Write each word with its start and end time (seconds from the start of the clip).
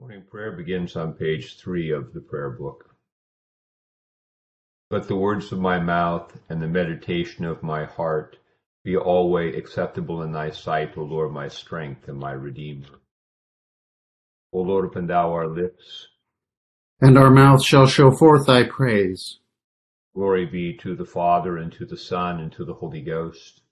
Morning 0.00 0.22
prayer 0.30 0.52
begins 0.52 0.94
on 0.94 1.12
page 1.12 1.56
three 1.56 1.90
of 1.90 2.14
the 2.14 2.20
prayer 2.20 2.50
book. 2.50 2.94
Let 4.92 5.08
the 5.08 5.16
words 5.16 5.50
of 5.50 5.58
my 5.58 5.80
mouth 5.80 6.38
and 6.48 6.62
the 6.62 6.68
meditation 6.68 7.44
of 7.44 7.64
my 7.64 7.84
heart 7.84 8.36
be 8.84 8.96
always 8.96 9.56
acceptable 9.56 10.22
in 10.22 10.30
thy 10.30 10.50
sight, 10.50 10.96
O 10.96 11.02
Lord, 11.02 11.32
my 11.32 11.48
strength 11.48 12.06
and 12.06 12.16
my 12.16 12.30
redeemer. 12.30 13.00
O 14.52 14.60
Lord, 14.60 14.84
open 14.84 15.08
thou 15.08 15.32
our 15.32 15.48
lips. 15.48 16.06
And 17.00 17.18
our 17.18 17.30
mouth 17.30 17.64
shall 17.64 17.88
show 17.88 18.12
forth 18.12 18.46
thy 18.46 18.62
praise. 18.62 19.40
Glory 20.14 20.46
be 20.46 20.74
to 20.74 20.94
the 20.94 21.06
Father, 21.06 21.56
and 21.56 21.72
to 21.72 21.84
the 21.84 21.98
Son, 21.98 22.38
and 22.38 22.52
to 22.52 22.64
the 22.64 22.74
Holy 22.74 23.02
Ghost. 23.02 23.62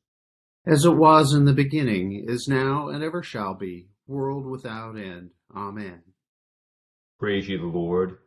As 0.66 0.84
it 0.84 0.96
was 0.96 1.34
in 1.34 1.44
the 1.44 1.54
beginning, 1.54 2.24
is 2.26 2.48
now, 2.48 2.88
and 2.88 3.04
ever 3.04 3.22
shall 3.22 3.54
be, 3.54 3.86
world 4.08 4.44
without 4.44 4.96
end. 4.96 5.30
Amen. 5.54 6.02
Praise 7.18 7.48
ye 7.48 7.56
the 7.56 7.64
Lord. 7.64 8.18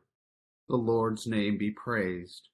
The 0.68 0.76
Lord's 0.76 1.28
name 1.28 1.60
be 1.60 1.70
praised. 1.70 2.50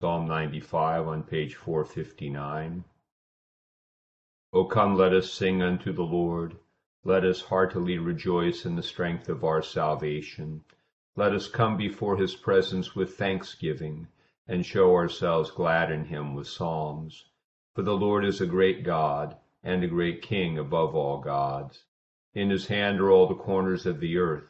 Psalm 0.00 0.26
95 0.26 1.06
on 1.06 1.22
page 1.22 1.54
459. 1.54 2.82
O 4.52 4.64
come, 4.64 4.96
let 4.96 5.12
us 5.12 5.32
sing 5.32 5.62
unto 5.62 5.92
the 5.92 6.02
Lord. 6.02 6.56
Let 7.04 7.24
us 7.24 7.40
heartily 7.40 7.98
rejoice 7.98 8.64
in 8.64 8.74
the 8.74 8.82
strength 8.82 9.28
of 9.28 9.44
our 9.44 9.62
salvation. 9.62 10.64
Let 11.14 11.34
us 11.34 11.46
come 11.46 11.76
before 11.76 12.16
his 12.16 12.34
presence 12.34 12.96
with 12.96 13.16
thanksgiving, 13.16 14.08
and 14.48 14.66
show 14.66 14.92
ourselves 14.96 15.52
glad 15.52 15.92
in 15.92 16.06
him 16.06 16.34
with 16.34 16.48
psalms. 16.48 17.26
For 17.76 17.82
the 17.82 17.96
Lord 17.96 18.24
is 18.24 18.40
a 18.40 18.46
great 18.46 18.82
God, 18.82 19.36
and 19.62 19.84
a 19.84 19.86
great 19.86 20.20
King 20.20 20.58
above 20.58 20.96
all 20.96 21.20
gods. 21.20 21.84
In 22.34 22.50
his 22.50 22.66
hand 22.66 23.00
are 23.00 23.12
all 23.12 23.28
the 23.28 23.36
corners 23.36 23.86
of 23.86 24.00
the 24.00 24.18
earth 24.18 24.49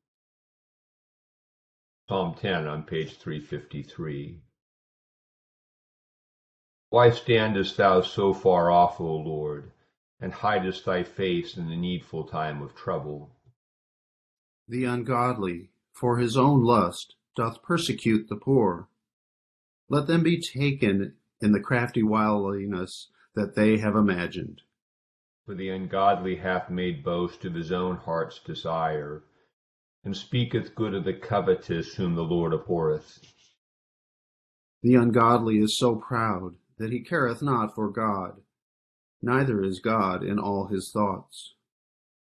Psalm 2.11 2.33
10 2.33 2.67
on 2.67 2.83
page 2.83 3.15
353. 3.19 4.41
Why 6.89 7.09
standest 7.09 7.77
thou 7.77 8.01
so 8.01 8.33
far 8.33 8.69
off, 8.69 8.99
O 8.99 9.15
Lord, 9.15 9.71
and 10.19 10.33
hidest 10.33 10.83
thy 10.83 11.03
face 11.03 11.55
in 11.55 11.69
the 11.69 11.77
needful 11.77 12.25
time 12.25 12.61
of 12.61 12.75
trouble? 12.75 13.31
The 14.67 14.83
ungodly, 14.83 15.69
for 15.93 16.17
his 16.17 16.35
own 16.35 16.65
lust, 16.65 17.15
doth 17.37 17.63
persecute 17.63 18.27
the 18.27 18.35
poor. 18.35 18.89
Let 19.87 20.07
them 20.07 20.21
be 20.21 20.41
taken 20.41 21.15
in 21.39 21.53
the 21.53 21.61
crafty 21.61 22.03
wiliness 22.03 23.07
that 23.35 23.55
they 23.55 23.77
have 23.77 23.95
imagined. 23.95 24.63
For 25.45 25.55
the 25.55 25.69
ungodly 25.69 26.35
hath 26.35 26.69
made 26.69 27.05
boast 27.05 27.45
of 27.45 27.53
his 27.53 27.71
own 27.71 27.95
heart's 27.95 28.39
desire 28.39 29.23
and 30.03 30.15
speaketh 30.17 30.75
good 30.75 30.95
of 30.95 31.03
the 31.03 31.13
covetous 31.13 31.95
whom 31.95 32.15
the 32.15 32.23
Lord 32.23 32.53
abhorreth. 32.53 33.19
The 34.81 34.95
ungodly 34.95 35.59
is 35.59 35.77
so 35.77 35.95
proud 35.95 36.55
that 36.77 36.91
he 36.91 37.01
careth 37.01 37.43
not 37.43 37.75
for 37.75 37.89
God, 37.89 38.41
neither 39.21 39.63
is 39.63 39.79
God 39.79 40.23
in 40.23 40.39
all 40.39 40.67
his 40.67 40.91
thoughts. 40.91 41.53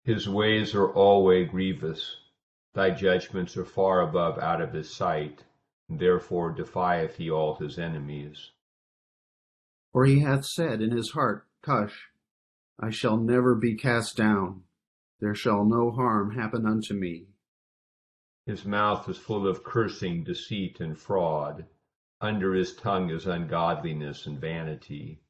His 0.05 0.29
ways 0.29 0.75
are 0.75 0.93
alway 0.93 1.47
grievous, 1.47 2.17
thy 2.75 2.91
judgments 2.91 3.57
are 3.57 3.65
far 3.65 4.03
above 4.03 4.39
out 4.39 4.61
of 4.61 4.75
his 4.75 4.95
sight, 4.95 5.45
and 5.89 5.99
therefore 5.99 6.51
defieth 6.53 7.17
he 7.17 7.31
all 7.31 7.55
his 7.55 7.79
enemies. 7.79 8.51
For 9.93 10.05
he 10.05 10.21
hath 10.21 10.45
said 10.45 10.83
in 10.83 10.91
his 10.91 11.13
heart, 11.13 11.47
Tush, 11.63 12.09
I 12.79 12.91
shall 12.91 13.17
never 13.17 13.55
be 13.55 13.75
cast 13.77 14.17
down, 14.17 14.65
there 15.21 15.35
shall 15.35 15.65
no 15.65 15.91
harm 15.91 16.33
happen 16.33 16.67
unto 16.67 16.93
me. 16.93 17.29
His 18.47 18.67
mouth 18.67 19.09
is 19.09 19.17
full 19.17 19.49
of 19.49 19.65
cursing, 19.65 20.23
deceit, 20.23 20.79
and 20.79 20.99
fraud. 20.99 21.65
Under 22.21 22.53
his 22.53 22.75
tongue 22.75 23.09
is 23.09 23.27
ungodliness 23.27 24.27
and 24.27 24.39
vanity. 24.39 25.23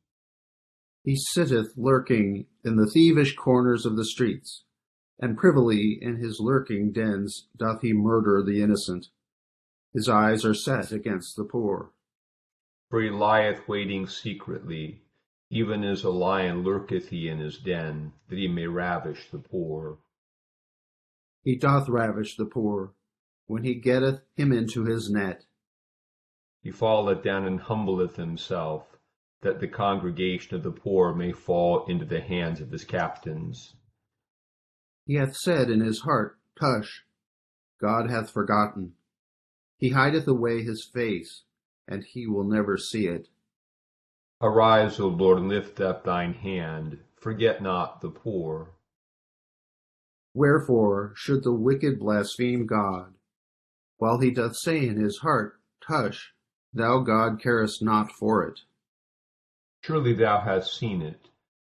He 1.04 1.16
sitteth 1.16 1.74
lurking 1.76 2.46
in 2.64 2.74
the 2.74 2.90
thievish 2.90 3.36
corners 3.36 3.86
of 3.86 3.96
the 3.96 4.04
streets, 4.04 4.64
and 5.20 5.38
privily 5.38 5.96
in 6.00 6.16
his 6.16 6.40
lurking 6.40 6.90
dens 6.90 7.46
doth 7.56 7.82
he 7.82 7.92
murder 7.92 8.42
the 8.42 8.60
innocent. 8.60 9.06
His 9.92 10.08
eyes 10.08 10.44
are 10.44 10.54
set 10.54 10.90
against 10.90 11.36
the 11.36 11.44
poor. 11.44 11.92
For 12.90 13.00
he 13.00 13.10
lieth 13.10 13.68
waiting 13.68 14.08
secretly, 14.08 15.02
even 15.50 15.84
as 15.84 16.02
a 16.02 16.10
lion 16.10 16.64
lurketh 16.64 17.10
he 17.10 17.28
in 17.28 17.38
his 17.38 17.58
den, 17.58 18.12
that 18.28 18.38
he 18.38 18.48
may 18.48 18.66
ravish 18.66 19.30
the 19.30 19.38
poor. 19.38 19.98
He 21.44 21.54
doth 21.54 21.88
ravish 21.88 22.36
the 22.36 22.46
poor, 22.46 22.94
when 23.46 23.64
he 23.64 23.74
getteth 23.74 24.20
him 24.34 24.52
into 24.52 24.84
his 24.84 25.10
net. 25.10 25.44
He 26.62 26.70
falleth 26.70 27.22
down 27.22 27.46
and 27.46 27.60
humbleth 27.60 28.16
himself, 28.16 28.98
that 29.42 29.60
the 29.60 29.68
congregation 29.68 30.56
of 30.56 30.62
the 30.62 30.70
poor 30.70 31.14
may 31.14 31.32
fall 31.32 31.84
into 31.86 32.06
the 32.06 32.20
hands 32.20 32.60
of 32.60 32.70
his 32.70 32.84
captains. 32.84 33.76
He 35.06 35.14
hath 35.14 35.36
said 35.36 35.68
in 35.68 35.80
his 35.80 36.00
heart, 36.00 36.38
Tush, 36.58 37.02
God 37.80 38.08
hath 38.08 38.30
forgotten. 38.30 38.94
He 39.76 39.90
hideth 39.90 40.26
away 40.26 40.62
his 40.62 40.84
face, 40.84 41.42
and 41.86 42.04
he 42.04 42.26
will 42.26 42.44
never 42.44 42.78
see 42.78 43.06
it. 43.06 43.28
Arise, 44.40 44.98
O 44.98 45.08
Lord, 45.08 45.38
and 45.38 45.48
lift 45.48 45.80
up 45.80 46.04
thine 46.04 46.32
hand. 46.32 47.00
Forget 47.16 47.62
not 47.62 48.00
the 48.00 48.10
poor. 48.10 48.70
Wherefore 50.32 51.12
should 51.14 51.44
the 51.44 51.52
wicked 51.52 51.98
blaspheme 51.98 52.66
God? 52.66 53.13
While 54.04 54.18
he 54.18 54.30
doth 54.30 54.54
say 54.54 54.86
in 54.86 55.00
his 55.00 55.20
heart, 55.20 55.58
Tush, 55.80 56.32
thou 56.74 56.98
God 56.98 57.40
carest 57.40 57.82
not 57.82 58.12
for 58.12 58.46
it. 58.46 58.60
Surely 59.80 60.12
thou 60.12 60.42
hast 60.42 60.76
seen 60.76 61.00
it, 61.00 61.30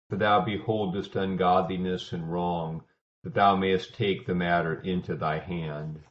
for 0.09 0.15
thou 0.15 0.39
beholdest 0.39 1.13
ungodliness 1.17 2.13
and 2.13 2.31
wrong, 2.31 2.85
that 3.25 3.33
thou 3.33 3.57
mayest 3.57 3.93
take 3.93 4.25
the 4.25 4.33
matter 4.33 4.79
into 4.79 5.13
thy 5.17 5.39
hand. 5.39 6.03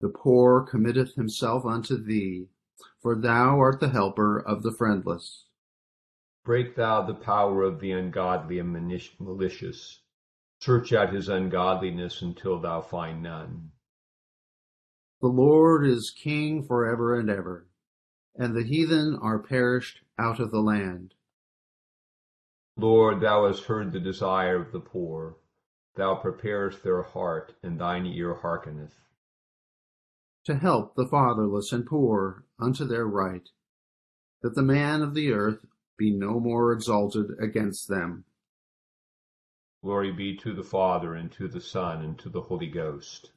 The 0.00 0.08
poor 0.08 0.62
committeth 0.62 1.16
himself 1.16 1.66
unto 1.66 2.02
thee, 2.02 2.48
for 3.02 3.14
thou 3.14 3.60
art 3.60 3.78
the 3.78 3.90
helper 3.90 4.40
of 4.40 4.62
the 4.62 4.72
friendless. 4.72 5.48
Break 6.46 6.76
thou 6.76 7.02
the 7.02 7.12
power 7.12 7.62
of 7.62 7.78
the 7.78 7.92
ungodly 7.92 8.58
and 8.58 8.72
malicious. 9.20 10.00
Search 10.60 10.94
out 10.94 11.12
his 11.12 11.28
ungodliness 11.28 12.22
until 12.22 12.58
thou 12.58 12.80
find 12.80 13.22
none. 13.22 13.72
The 15.22 15.28
Lord 15.28 15.86
is 15.86 16.10
king 16.10 16.64
forever 16.64 17.14
and 17.14 17.30
ever, 17.30 17.68
and 18.34 18.56
the 18.56 18.64
heathen 18.64 19.14
are 19.22 19.38
perished 19.38 20.00
out 20.18 20.40
of 20.40 20.50
the 20.50 20.60
land. 20.60 21.14
Lord, 22.76 23.20
thou 23.20 23.46
hast 23.46 23.66
heard 23.66 23.92
the 23.92 24.00
desire 24.00 24.60
of 24.60 24.72
the 24.72 24.80
poor. 24.80 25.36
Thou 25.94 26.16
preparest 26.16 26.82
their 26.82 27.04
heart, 27.04 27.54
and 27.62 27.78
thine 27.78 28.04
ear 28.04 28.34
hearkeneth. 28.34 28.98
To 30.46 30.56
help 30.56 30.96
the 30.96 31.06
fatherless 31.06 31.70
and 31.70 31.86
poor 31.86 32.44
unto 32.58 32.84
their 32.84 33.06
right, 33.06 33.48
that 34.42 34.56
the 34.56 34.62
man 34.62 35.02
of 35.02 35.14
the 35.14 35.30
earth 35.30 35.64
be 35.96 36.10
no 36.10 36.40
more 36.40 36.72
exalted 36.72 37.30
against 37.38 37.86
them. 37.86 38.24
Glory 39.84 40.10
be 40.10 40.36
to 40.38 40.52
the 40.52 40.64
Father, 40.64 41.14
and 41.14 41.30
to 41.30 41.46
the 41.46 41.60
Son, 41.60 42.02
and 42.02 42.18
to 42.18 42.28
the 42.28 42.42
Holy 42.42 42.66
Ghost 42.66 43.30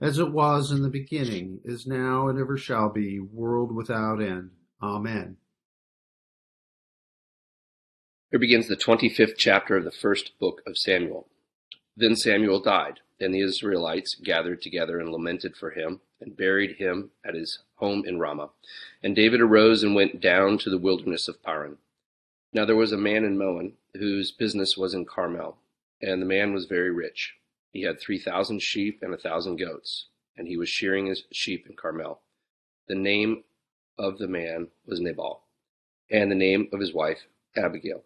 as 0.00 0.18
it 0.18 0.32
was 0.32 0.70
in 0.70 0.82
the 0.82 0.90
beginning, 0.90 1.60
is 1.64 1.86
now, 1.86 2.28
and 2.28 2.38
ever 2.38 2.56
shall 2.56 2.90
be, 2.90 3.18
world 3.18 3.74
without 3.74 4.20
end. 4.20 4.50
Amen. 4.82 5.36
Here 8.30 8.40
begins 8.40 8.68
the 8.68 8.76
25th 8.76 9.36
chapter 9.38 9.76
of 9.76 9.84
the 9.84 9.90
first 9.90 10.38
book 10.38 10.60
of 10.66 10.76
Samuel. 10.76 11.28
Then 11.96 12.14
Samuel 12.16 12.60
died, 12.60 13.00
and 13.18 13.32
the 13.32 13.40
Israelites 13.40 14.14
gathered 14.14 14.60
together 14.60 15.00
and 15.00 15.10
lamented 15.10 15.56
for 15.56 15.70
him, 15.70 16.00
and 16.20 16.36
buried 16.36 16.76
him 16.76 17.10
at 17.24 17.34
his 17.34 17.60
home 17.76 18.04
in 18.06 18.18
Ramah. 18.18 18.50
And 19.02 19.16
David 19.16 19.40
arose 19.40 19.82
and 19.82 19.94
went 19.94 20.20
down 20.20 20.58
to 20.58 20.70
the 20.70 20.78
wilderness 20.78 21.28
of 21.28 21.42
Paran. 21.42 21.78
Now 22.52 22.64
there 22.64 22.76
was 22.76 22.92
a 22.92 22.98
man 22.98 23.24
in 23.24 23.38
Maon, 23.38 23.74
whose 23.94 24.32
business 24.32 24.76
was 24.76 24.92
in 24.92 25.06
Carmel, 25.06 25.56
and 26.02 26.20
the 26.20 26.26
man 26.26 26.52
was 26.52 26.66
very 26.66 26.90
rich. 26.90 27.34
He 27.76 27.82
had 27.82 28.00
three 28.00 28.18
thousand 28.18 28.62
sheep 28.62 29.00
and 29.02 29.12
a 29.12 29.18
thousand 29.18 29.56
goats, 29.56 30.06
and 30.34 30.48
he 30.48 30.56
was 30.56 30.70
shearing 30.70 31.08
his 31.08 31.24
sheep 31.30 31.66
in 31.68 31.76
Carmel. 31.76 32.22
The 32.88 32.94
name 32.94 33.44
of 33.98 34.16
the 34.16 34.26
man 34.26 34.68
was 34.86 34.98
Nabal, 34.98 35.42
and 36.10 36.30
the 36.30 36.36
name 36.36 36.70
of 36.72 36.80
his 36.80 36.94
wife 36.94 37.26
Abigail. 37.54 38.04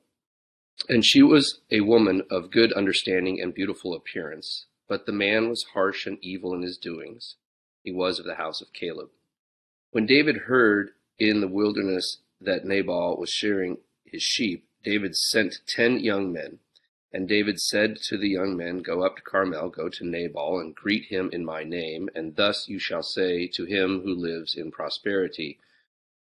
And 0.88 1.06
she 1.06 1.22
was 1.22 1.60
a 1.70 1.82
woman 1.82 2.22
of 2.32 2.50
good 2.50 2.72
understanding 2.72 3.40
and 3.40 3.54
beautiful 3.54 3.94
appearance. 3.94 4.66
But 4.88 5.06
the 5.06 5.12
man 5.12 5.48
was 5.48 5.66
harsh 5.72 6.04
and 6.04 6.18
evil 6.20 6.52
in 6.52 6.62
his 6.62 6.76
doings. 6.76 7.36
He 7.84 7.92
was 7.92 8.18
of 8.18 8.26
the 8.26 8.34
house 8.34 8.60
of 8.60 8.72
Caleb. 8.72 9.10
When 9.92 10.04
David 10.04 10.48
heard 10.48 10.94
in 11.16 11.40
the 11.40 11.46
wilderness 11.46 12.22
that 12.40 12.64
Nabal 12.64 13.16
was 13.18 13.30
shearing 13.30 13.78
his 14.04 14.24
sheep, 14.24 14.66
David 14.82 15.14
sent 15.14 15.60
ten 15.68 16.00
young 16.00 16.32
men 16.32 16.58
and 17.12 17.28
David 17.28 17.60
said 17.60 17.96
to 18.08 18.16
the 18.16 18.28
young 18.28 18.56
men, 18.56 18.78
Go 18.78 19.02
up 19.02 19.16
to 19.16 19.22
Carmel, 19.22 19.68
go 19.68 19.88
to 19.88 20.04
Nabal, 20.04 20.60
and 20.60 20.74
greet 20.74 21.06
him 21.06 21.28
in 21.32 21.44
my 21.44 21.64
name, 21.64 22.08
and 22.14 22.36
thus 22.36 22.68
you 22.68 22.78
shall 22.78 23.02
say 23.02 23.48
to 23.48 23.64
him 23.64 24.02
who 24.02 24.14
lives 24.14 24.54
in 24.54 24.70
prosperity, 24.70 25.58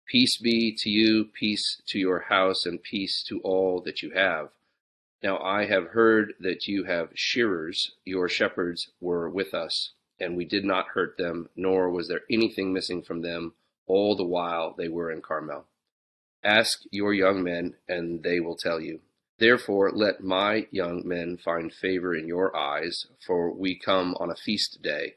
Peace 0.06 0.36
be 0.38 0.74
to 0.78 0.90
you, 0.90 1.26
peace 1.26 1.80
to 1.86 1.98
your 1.98 2.20
house, 2.20 2.66
and 2.66 2.82
peace 2.82 3.22
to 3.28 3.40
all 3.40 3.80
that 3.82 4.02
you 4.02 4.10
have. 4.10 4.48
Now 5.22 5.38
I 5.38 5.66
have 5.66 5.88
heard 5.88 6.34
that 6.40 6.66
you 6.66 6.84
have 6.84 7.10
shearers, 7.14 7.92
your 8.04 8.28
shepherds 8.28 8.88
were 9.00 9.30
with 9.30 9.54
us, 9.54 9.92
and 10.18 10.36
we 10.36 10.44
did 10.44 10.64
not 10.64 10.88
hurt 10.88 11.16
them, 11.16 11.48
nor 11.54 11.90
was 11.90 12.08
there 12.08 12.22
anything 12.28 12.72
missing 12.72 13.02
from 13.02 13.22
them 13.22 13.54
all 13.86 14.16
the 14.16 14.24
while 14.24 14.74
they 14.76 14.88
were 14.88 15.10
in 15.10 15.22
Carmel. 15.22 15.66
Ask 16.42 16.82
your 16.90 17.12
young 17.12 17.42
men, 17.44 17.76
and 17.88 18.22
they 18.22 18.40
will 18.40 18.56
tell 18.56 18.80
you. 18.80 19.00
Therefore 19.40 19.90
let 19.90 20.22
my 20.22 20.66
young 20.70 21.02
men 21.08 21.38
find 21.38 21.72
favor 21.72 22.14
in 22.14 22.28
your 22.28 22.54
eyes, 22.54 23.06
for 23.26 23.50
we 23.50 23.74
come 23.74 24.14
on 24.20 24.30
a 24.30 24.36
feast 24.36 24.82
day. 24.82 25.14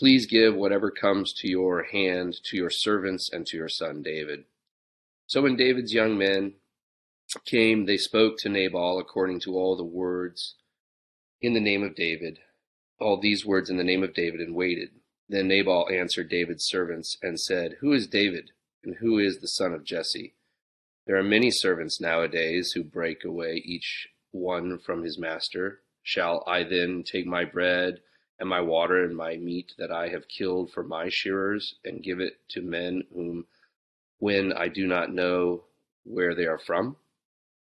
Please 0.00 0.26
give 0.26 0.56
whatever 0.56 0.90
comes 0.90 1.32
to 1.34 1.48
your 1.48 1.84
hand 1.84 2.34
to 2.46 2.56
your 2.56 2.70
servants 2.70 3.30
and 3.32 3.46
to 3.46 3.56
your 3.56 3.68
son 3.68 4.02
David. 4.02 4.44
So 5.28 5.42
when 5.42 5.54
David's 5.54 5.94
young 5.94 6.18
men 6.18 6.54
came, 7.46 7.86
they 7.86 7.96
spoke 7.96 8.38
to 8.38 8.48
Nabal 8.48 8.98
according 8.98 9.38
to 9.40 9.54
all 9.54 9.76
the 9.76 9.84
words 9.84 10.56
in 11.40 11.54
the 11.54 11.60
name 11.60 11.84
of 11.84 11.94
David, 11.94 12.40
all 12.98 13.20
these 13.20 13.46
words 13.46 13.70
in 13.70 13.76
the 13.76 13.84
name 13.84 14.02
of 14.02 14.14
David, 14.14 14.40
and 14.40 14.56
waited. 14.56 14.88
Then 15.28 15.46
Nabal 15.46 15.88
answered 15.92 16.28
David's 16.28 16.64
servants 16.64 17.16
and 17.22 17.38
said, 17.38 17.76
Who 17.80 17.92
is 17.92 18.08
David, 18.08 18.50
and 18.82 18.96
who 18.96 19.20
is 19.20 19.38
the 19.38 19.46
son 19.46 19.72
of 19.72 19.84
Jesse? 19.84 20.34
There 21.06 21.16
are 21.16 21.22
many 21.22 21.50
servants 21.50 22.00
nowadays 22.00 22.72
who 22.72 22.84
break 22.84 23.24
away 23.24 23.56
each 23.64 24.08
one 24.32 24.78
from 24.78 25.02
his 25.02 25.18
master. 25.18 25.80
Shall 26.02 26.44
I 26.46 26.62
then 26.62 27.02
take 27.02 27.26
my 27.26 27.44
bread 27.44 28.00
and 28.38 28.48
my 28.48 28.60
water 28.60 29.02
and 29.02 29.16
my 29.16 29.36
meat 29.36 29.74
that 29.78 29.90
I 29.90 30.08
have 30.08 30.28
killed 30.28 30.72
for 30.72 30.82
my 30.82 31.08
shearers 31.08 31.74
and 31.84 32.02
give 32.02 32.20
it 32.20 32.38
to 32.50 32.62
men 32.62 33.04
whom 33.12 33.46
when 34.18 34.52
I 34.52 34.68
do 34.68 34.86
not 34.86 35.12
know 35.12 35.64
where 36.04 36.34
they 36.34 36.46
are 36.46 36.58
from? 36.58 36.96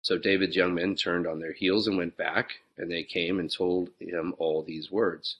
So 0.01 0.17
David's 0.17 0.55
young 0.55 0.75
men 0.75 0.95
turned 0.95 1.25
on 1.25 1.39
their 1.39 1.53
heels 1.53 1.87
and 1.87 1.97
went 1.97 2.15
back, 2.15 2.59
and 2.77 2.91
they 2.91 3.03
came 3.03 3.39
and 3.39 3.51
told 3.51 3.89
him 3.99 4.35
all 4.37 4.61
these 4.61 4.91
words. 4.91 5.37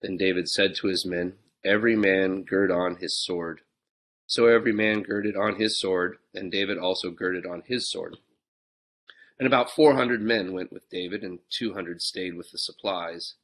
Then 0.00 0.16
David 0.16 0.48
said 0.48 0.74
to 0.76 0.86
his 0.86 1.04
men, 1.04 1.34
Every 1.64 1.96
man 1.96 2.44
gird 2.44 2.70
on 2.70 2.96
his 2.96 3.16
sword. 3.16 3.62
So 4.26 4.46
every 4.46 4.72
man 4.72 5.02
girded 5.02 5.36
on 5.36 5.56
his 5.56 5.80
sword, 5.80 6.18
and 6.34 6.50
David 6.50 6.78
also 6.78 7.10
girded 7.10 7.46
on 7.46 7.62
his 7.66 7.88
sword. 7.88 8.16
And 9.38 9.46
about 9.46 9.70
four 9.70 9.94
hundred 9.94 10.20
men 10.20 10.52
went 10.52 10.72
with 10.72 10.90
David, 10.90 11.22
and 11.22 11.38
two 11.50 11.74
hundred 11.74 12.02
stayed 12.02 12.34
with 12.34 12.50
the 12.50 12.58
supplies. 12.58 13.34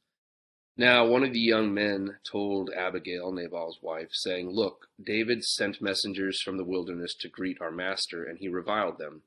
Now 0.75 1.05
one 1.05 1.23
of 1.23 1.33
the 1.33 1.39
young 1.39 1.73
men 1.73 2.17
told 2.23 2.71
Abigail, 2.75 3.31
Nabal's 3.31 3.77
wife, 3.81 4.09
saying, 4.11 4.49
Look, 4.49 4.87
David 5.01 5.43
sent 5.43 5.81
messengers 5.81 6.41
from 6.41 6.57
the 6.57 6.63
wilderness 6.63 7.13
to 7.19 7.29
greet 7.29 7.61
our 7.61 7.71
master, 7.71 8.23
and 8.23 8.39
he 8.39 8.47
reviled 8.47 8.97
them. 8.97 9.21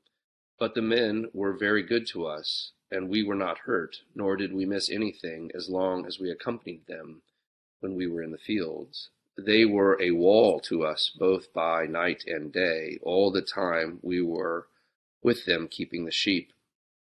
But 0.59 0.75
the 0.75 0.81
men 0.81 1.27
were 1.33 1.53
very 1.53 1.83
good 1.83 2.05
to 2.07 2.25
us, 2.25 2.71
and 2.91 3.09
we 3.09 3.23
were 3.23 3.35
not 3.35 3.59
hurt, 3.59 3.97
nor 4.13 4.35
did 4.35 4.53
we 4.53 4.65
miss 4.65 4.89
anything 4.89 5.49
as 5.55 5.69
long 5.69 6.05
as 6.05 6.19
we 6.19 6.29
accompanied 6.29 6.85
them 6.87 7.21
when 7.79 7.95
we 7.95 8.07
were 8.07 8.21
in 8.21 8.31
the 8.31 8.37
fields. 8.37 9.09
They 9.37 9.65
were 9.65 10.01
a 10.01 10.11
wall 10.11 10.59
to 10.61 10.83
us 10.83 11.11
both 11.17 11.53
by 11.53 11.85
night 11.85 12.23
and 12.25 12.51
day, 12.51 12.97
all 13.03 13.31
the 13.31 13.41
time 13.41 13.99
we 14.01 14.21
were 14.21 14.67
with 15.21 15.45
them 15.45 15.67
keeping 15.67 16.05
the 16.05 16.11
sheep. 16.11 16.51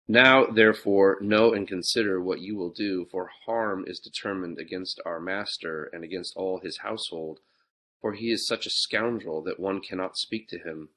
Now, 0.09 0.47
therefore, 0.47 1.19
know 1.21 1.53
and 1.53 1.67
consider 1.69 2.21
what 2.21 2.41
you 2.41 2.57
will 2.57 2.71
do, 2.71 3.07
for 3.11 3.31
harm 3.47 3.85
is 3.87 3.99
determined 3.99 4.59
against 4.59 5.01
our 5.05 5.21
master 5.21 5.91
and 5.93 6.05
against 6.05 6.37
all 6.37 6.61
his 6.61 6.79
household, 6.79 7.41
for 8.01 8.13
he 8.13 8.31
is 8.31 8.47
such 8.47 8.67
a 8.67 8.71
scoundrel 8.71 9.43
that 9.43 9.61
one 9.61 9.81
cannot 9.81 10.19
speak 10.19 10.49
to 10.49 10.59
him. 10.59 10.91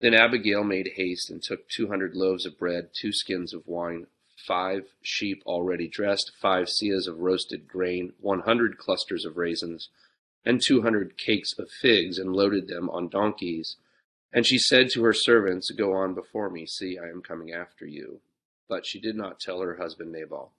Then 0.00 0.14
Abigail 0.14 0.62
made 0.62 0.92
haste 0.94 1.30
and 1.30 1.42
took 1.42 1.68
two 1.68 1.88
hundred 1.88 2.14
loaves 2.14 2.46
of 2.46 2.58
bread, 2.58 2.90
two 2.92 3.12
skins 3.12 3.52
of 3.52 3.66
wine, 3.66 4.06
five 4.46 4.84
sheep 5.02 5.42
already 5.44 5.88
dressed, 5.88 6.30
five 6.40 6.66
seahs 6.66 7.08
of 7.08 7.18
roasted 7.18 7.66
grain, 7.66 8.12
one 8.20 8.40
hundred 8.40 8.78
clusters 8.78 9.24
of 9.24 9.36
raisins, 9.36 9.88
and 10.48 10.62
two 10.62 10.80
hundred 10.80 11.18
cakes 11.18 11.52
of 11.58 11.70
figs, 11.70 12.16
and 12.16 12.32
loaded 12.32 12.68
them 12.68 12.88
on 12.88 13.06
donkeys. 13.06 13.76
And 14.32 14.46
she 14.46 14.58
said 14.58 14.88
to 14.90 15.04
her 15.04 15.12
servants, 15.12 15.70
Go 15.70 15.92
on 15.92 16.14
before 16.14 16.48
me, 16.48 16.64
see, 16.64 16.98
I 16.98 17.10
am 17.10 17.20
coming 17.20 17.52
after 17.52 17.84
you. 17.84 18.20
But 18.66 18.86
she 18.86 18.98
did 18.98 19.14
not 19.14 19.40
tell 19.40 19.60
her 19.60 19.76
husband 19.76 20.10
Nabal. 20.10 20.52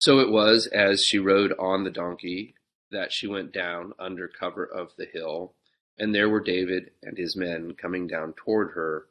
So 0.00 0.18
it 0.18 0.32
was, 0.32 0.66
as 0.66 1.04
she 1.04 1.20
rode 1.20 1.52
on 1.60 1.84
the 1.84 1.90
donkey, 1.90 2.56
that 2.90 3.12
she 3.12 3.28
went 3.28 3.52
down 3.52 3.92
under 4.00 4.26
cover 4.26 4.64
of 4.64 4.96
the 4.98 5.06
hill, 5.06 5.54
and 5.96 6.12
there 6.12 6.28
were 6.28 6.40
David 6.40 6.90
and 7.04 7.16
his 7.16 7.36
men 7.36 7.74
coming 7.74 8.08
down 8.08 8.32
toward 8.32 8.72
her, 8.72 9.06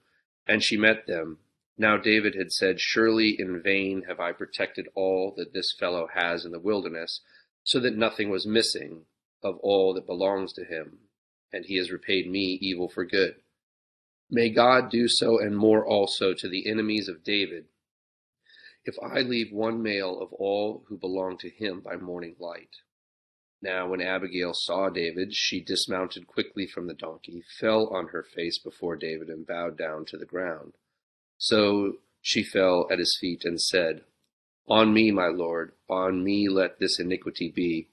and 0.47 0.61
she 0.61 0.75
met 0.75 1.07
them. 1.07 1.37
Now 1.77 1.95
David 1.95 2.35
had 2.35 2.51
said, 2.51 2.81
Surely 2.81 3.39
in 3.39 3.61
vain 3.61 4.01
have 4.01 4.19
I 4.19 4.33
protected 4.33 4.89
all 4.95 5.33
that 5.37 5.53
this 5.53 5.71
fellow 5.71 6.09
has 6.13 6.43
in 6.43 6.51
the 6.51 6.59
wilderness, 6.59 7.21
so 7.63 7.79
that 7.79 7.95
nothing 7.95 8.29
was 8.29 8.45
missing 8.45 9.05
of 9.43 9.57
all 9.59 9.93
that 9.93 10.05
belongs 10.05 10.53
to 10.53 10.65
him, 10.65 10.99
and 11.51 11.65
he 11.65 11.77
has 11.77 11.91
repaid 11.91 12.29
me 12.29 12.57
evil 12.61 12.89
for 12.89 13.05
good. 13.05 13.35
May 14.29 14.49
God 14.49 14.91
do 14.91 15.07
so 15.07 15.39
and 15.39 15.57
more 15.57 15.85
also 15.85 16.33
to 16.33 16.47
the 16.47 16.69
enemies 16.69 17.07
of 17.07 17.23
David, 17.23 17.65
if 18.85 18.95
I 19.03 19.21
leave 19.21 19.51
one 19.51 19.81
male 19.81 20.19
of 20.19 20.31
all 20.33 20.83
who 20.87 20.97
belong 20.97 21.37
to 21.39 21.49
him 21.49 21.79
by 21.79 21.95
morning 21.95 22.35
light. 22.39 22.77
Now, 23.61 23.89
when 23.89 24.01
Abigail 24.01 24.53
saw 24.53 24.89
David, 24.89 25.35
she 25.35 25.59
dismounted 25.59 26.27
quickly 26.27 26.65
from 26.65 26.87
the 26.87 26.93
donkey, 26.93 27.43
fell 27.59 27.87
on 27.87 28.07
her 28.09 28.23
face 28.23 28.57
before 28.57 28.95
David, 28.95 29.27
and 29.27 29.45
bowed 29.45 29.77
down 29.77 30.05
to 30.05 30.17
the 30.17 30.25
ground. 30.25 30.73
So 31.37 31.97
she 32.21 32.43
fell 32.43 32.87
at 32.89 32.99
his 32.99 33.17
feet 33.19 33.43
and 33.43 33.61
said, 33.61 34.05
On 34.67 34.93
me, 34.93 35.11
my 35.11 35.27
lord, 35.27 35.73
on 35.89 36.23
me 36.23 36.47
let 36.47 36.79
this 36.79 36.99
iniquity 36.99 37.51
be 37.53 37.89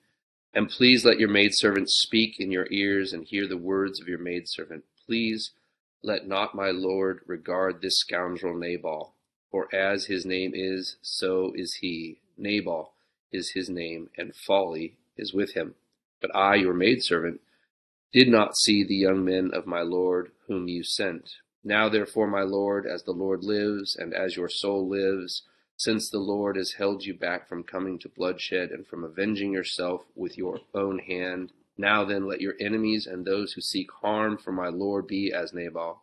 and 0.56 0.70
please 0.70 1.04
let 1.04 1.20
your 1.20 1.28
maidservant 1.28 1.90
speak 1.90 2.40
in 2.40 2.50
your 2.50 2.66
ears 2.70 3.12
and 3.12 3.26
hear 3.26 3.46
the 3.46 3.58
words 3.58 4.00
of 4.00 4.08
your 4.08 4.18
maidservant. 4.18 4.84
Please 5.04 5.50
let 6.02 6.26
not 6.26 6.54
my 6.54 6.70
lord 6.70 7.20
regard 7.26 7.82
this 7.82 7.98
scoundrel 7.98 8.58
Nabal, 8.58 9.12
for 9.50 9.68
as 9.74 10.06
his 10.06 10.24
name 10.24 10.52
is, 10.54 10.96
so 11.02 11.52
is 11.54 11.74
he. 11.82 12.20
Nabal 12.38 12.94
is 13.30 13.50
his 13.50 13.68
name, 13.68 14.08
and 14.16 14.34
folly 14.34 14.94
is 15.18 15.34
with 15.34 15.52
him. 15.52 15.74
But 16.22 16.34
I, 16.34 16.54
your 16.54 16.72
maidservant, 16.72 17.42
did 18.10 18.28
not 18.28 18.56
see 18.56 18.82
the 18.82 18.96
young 18.96 19.26
men 19.26 19.50
of 19.52 19.66
my 19.66 19.82
lord 19.82 20.30
whom 20.46 20.68
you 20.68 20.82
sent. 20.82 21.32
Now 21.64 21.90
therefore, 21.90 22.28
my 22.28 22.42
lord, 22.42 22.86
as 22.86 23.02
the 23.02 23.12
Lord 23.12 23.44
lives, 23.44 23.94
and 23.94 24.14
as 24.14 24.36
your 24.36 24.48
soul 24.48 24.88
lives, 24.88 25.42
since 25.76 26.08
the 26.08 26.18
Lord 26.18 26.56
has 26.56 26.72
held 26.72 27.04
you 27.04 27.14
back 27.14 27.48
from 27.48 27.62
coming 27.62 27.98
to 28.00 28.08
bloodshed 28.08 28.70
and 28.70 28.86
from 28.86 29.04
avenging 29.04 29.52
yourself 29.52 30.04
with 30.14 30.38
your 30.38 30.60
own 30.74 30.98
hand, 31.00 31.52
now 31.76 32.04
then 32.04 32.26
let 32.26 32.40
your 32.40 32.54
enemies 32.58 33.06
and 33.06 33.24
those 33.24 33.52
who 33.52 33.60
seek 33.60 33.90
harm 34.00 34.38
for 34.38 34.52
my 34.52 34.68
Lord 34.68 35.06
be 35.06 35.32
as 35.32 35.52
Nabal. 35.52 36.02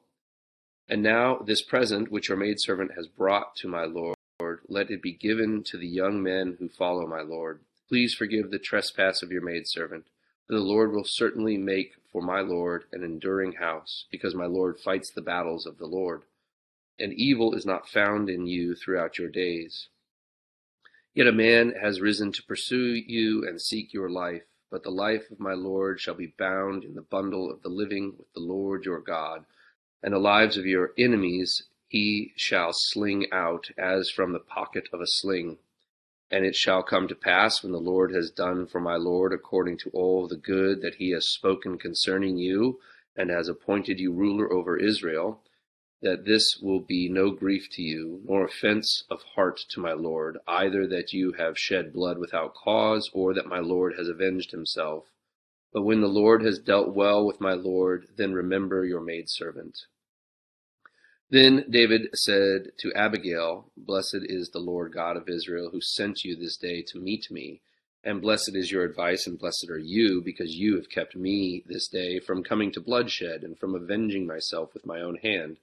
And 0.87 1.01
now 1.01 1.37
this 1.37 1.61
present 1.61 2.11
which 2.11 2.29
your 2.29 2.37
maidservant 2.37 2.91
has 2.95 3.07
brought 3.07 3.55
to 3.57 3.67
my 3.67 3.85
Lord, 3.85 4.15
let 4.67 4.91
it 4.91 5.01
be 5.01 5.13
given 5.13 5.63
to 5.63 5.77
the 5.77 5.87
young 5.87 6.21
men 6.21 6.57
who 6.59 6.69
follow 6.69 7.07
my 7.07 7.21
Lord. 7.21 7.61
Please 7.89 8.13
forgive 8.13 8.51
the 8.51 8.59
trespass 8.59 9.23
of 9.23 9.31
your 9.31 9.41
maidservant. 9.41 10.05
For 10.47 10.53
the 10.53 10.59
Lord 10.59 10.91
will 10.91 11.05
certainly 11.05 11.57
make 11.57 11.93
for 12.11 12.21
my 12.21 12.41
Lord 12.41 12.83
an 12.91 13.03
enduring 13.03 13.53
house, 13.53 14.05
because 14.11 14.35
my 14.35 14.45
Lord 14.45 14.77
fights 14.77 15.09
the 15.09 15.21
battles 15.21 15.65
of 15.65 15.77
the 15.77 15.87
Lord. 15.87 16.23
And 16.99 17.13
evil 17.13 17.55
is 17.55 17.65
not 17.65 17.89
found 17.89 18.29
in 18.29 18.45
you 18.45 18.75
throughout 18.75 19.17
your 19.17 19.29
days. 19.29 19.87
Yet 21.13 21.27
a 21.27 21.31
man 21.31 21.73
has 21.79 22.01
risen 22.01 22.31
to 22.31 22.43
pursue 22.43 22.93
you 22.93 23.47
and 23.47 23.61
seek 23.61 23.93
your 23.93 24.09
life, 24.09 24.43
but 24.71 24.83
the 24.83 24.89
life 24.89 25.29
of 25.31 25.39
my 25.39 25.53
Lord 25.53 25.99
shall 25.99 26.15
be 26.15 26.33
bound 26.37 26.83
in 26.83 26.95
the 26.95 27.01
bundle 27.01 27.51
of 27.51 27.61
the 27.61 27.69
living 27.69 28.15
with 28.17 28.31
the 28.33 28.39
Lord 28.39 28.85
your 28.85 28.99
God, 28.99 29.45
and 30.01 30.13
the 30.13 30.19
lives 30.19 30.57
of 30.57 30.65
your 30.65 30.91
enemies 30.97 31.63
he 31.87 32.33
shall 32.35 32.71
sling 32.73 33.27
out 33.31 33.69
as 33.77 34.09
from 34.09 34.33
the 34.33 34.39
pocket 34.39 34.89
of 34.91 34.99
a 34.99 35.05
sling. 35.05 35.59
And 36.31 36.43
it 36.43 36.55
shall 36.55 36.81
come 36.81 37.07
to 37.07 37.15
pass 37.15 37.61
when 37.61 37.71
the 37.71 37.77
Lord 37.77 38.11
has 38.11 38.31
done 38.31 38.65
for 38.65 38.81
my 38.81 38.95
Lord 38.95 39.31
according 39.31 39.77
to 39.79 39.91
all 39.91 40.27
the 40.27 40.35
good 40.35 40.81
that 40.81 40.95
he 40.95 41.11
has 41.11 41.27
spoken 41.27 41.77
concerning 41.77 42.37
you, 42.37 42.79
and 43.15 43.29
has 43.29 43.47
appointed 43.47 43.99
you 43.99 44.11
ruler 44.11 44.51
over 44.51 44.75
Israel, 44.75 45.43
that 46.03 46.25
this 46.25 46.57
will 46.61 46.81
be 46.81 47.07
no 47.09 47.31
grief 47.31 47.69
to 47.71 47.81
you, 47.81 48.21
nor 48.25 48.43
offense 48.43 49.05
of 49.09 49.23
heart 49.35 49.57
to 49.69 49.79
my 49.79 49.93
Lord, 49.93 50.37
either 50.47 50.85
that 50.87 51.13
you 51.13 51.31
have 51.33 51.57
shed 51.57 51.93
blood 51.93 52.17
without 52.17 52.53
cause, 52.53 53.09
or 53.13 53.33
that 53.33 53.47
my 53.47 53.59
Lord 53.59 53.95
has 53.97 54.09
avenged 54.09 54.51
himself. 54.51 55.05
But 55.71 55.83
when 55.83 56.01
the 56.01 56.07
Lord 56.07 56.43
has 56.43 56.59
dealt 56.59 56.93
well 56.93 57.25
with 57.25 57.39
my 57.41 57.53
Lord, 57.53 58.07
then 58.17 58.33
remember 58.33 58.85
your 58.85 58.99
maidservant. 58.99 59.77
Then 61.29 61.65
David 61.69 62.09
said 62.13 62.73
to 62.79 62.93
Abigail, 62.93 63.71
Blessed 63.75 64.23
is 64.23 64.49
the 64.49 64.59
Lord 64.59 64.93
God 64.93 65.15
of 65.15 65.29
Israel, 65.29 65.69
who 65.71 65.81
sent 65.81 66.23
you 66.23 66.35
this 66.35 66.57
day 66.57 66.83
to 66.89 66.99
meet 66.99 67.31
me. 67.31 67.61
And 68.03 68.21
blessed 68.21 68.55
is 68.55 68.71
your 68.71 68.83
advice, 68.83 69.25
and 69.25 69.39
blessed 69.39 69.69
are 69.69 69.79
you, 69.79 70.21
because 70.21 70.53
you 70.53 70.75
have 70.75 70.89
kept 70.89 71.15
me 71.15 71.63
this 71.65 71.87
day 71.87 72.19
from 72.19 72.43
coming 72.43 72.71
to 72.73 72.81
bloodshed, 72.81 73.43
and 73.43 73.57
from 73.57 73.73
avenging 73.73 74.27
myself 74.27 74.73
with 74.73 74.85
my 74.85 74.99
own 74.99 75.15
hand. 75.23 75.57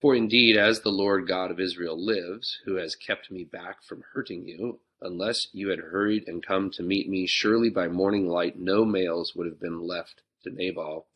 For 0.00 0.14
indeed, 0.14 0.56
as 0.56 0.80
the 0.80 0.90
Lord 0.90 1.26
God 1.26 1.50
of 1.50 1.60
Israel 1.60 2.02
lives, 2.02 2.58
who 2.64 2.76
has 2.76 2.94
kept 2.94 3.30
me 3.30 3.44
back 3.44 3.82
from 3.82 4.04
hurting 4.12 4.46
you, 4.46 4.80
unless 5.00 5.48
you 5.52 5.68
had 5.68 5.78
hurried 5.78 6.24
and 6.26 6.44
come 6.44 6.70
to 6.72 6.82
meet 6.82 7.08
me, 7.08 7.26
surely 7.26 7.70
by 7.70 7.88
morning 7.88 8.28
light 8.28 8.58
no 8.58 8.84
males 8.84 9.34
would 9.34 9.46
have 9.46 9.60
been 9.60 9.80
left 9.80 10.22
to 10.44 10.50
Nabal 10.50 11.06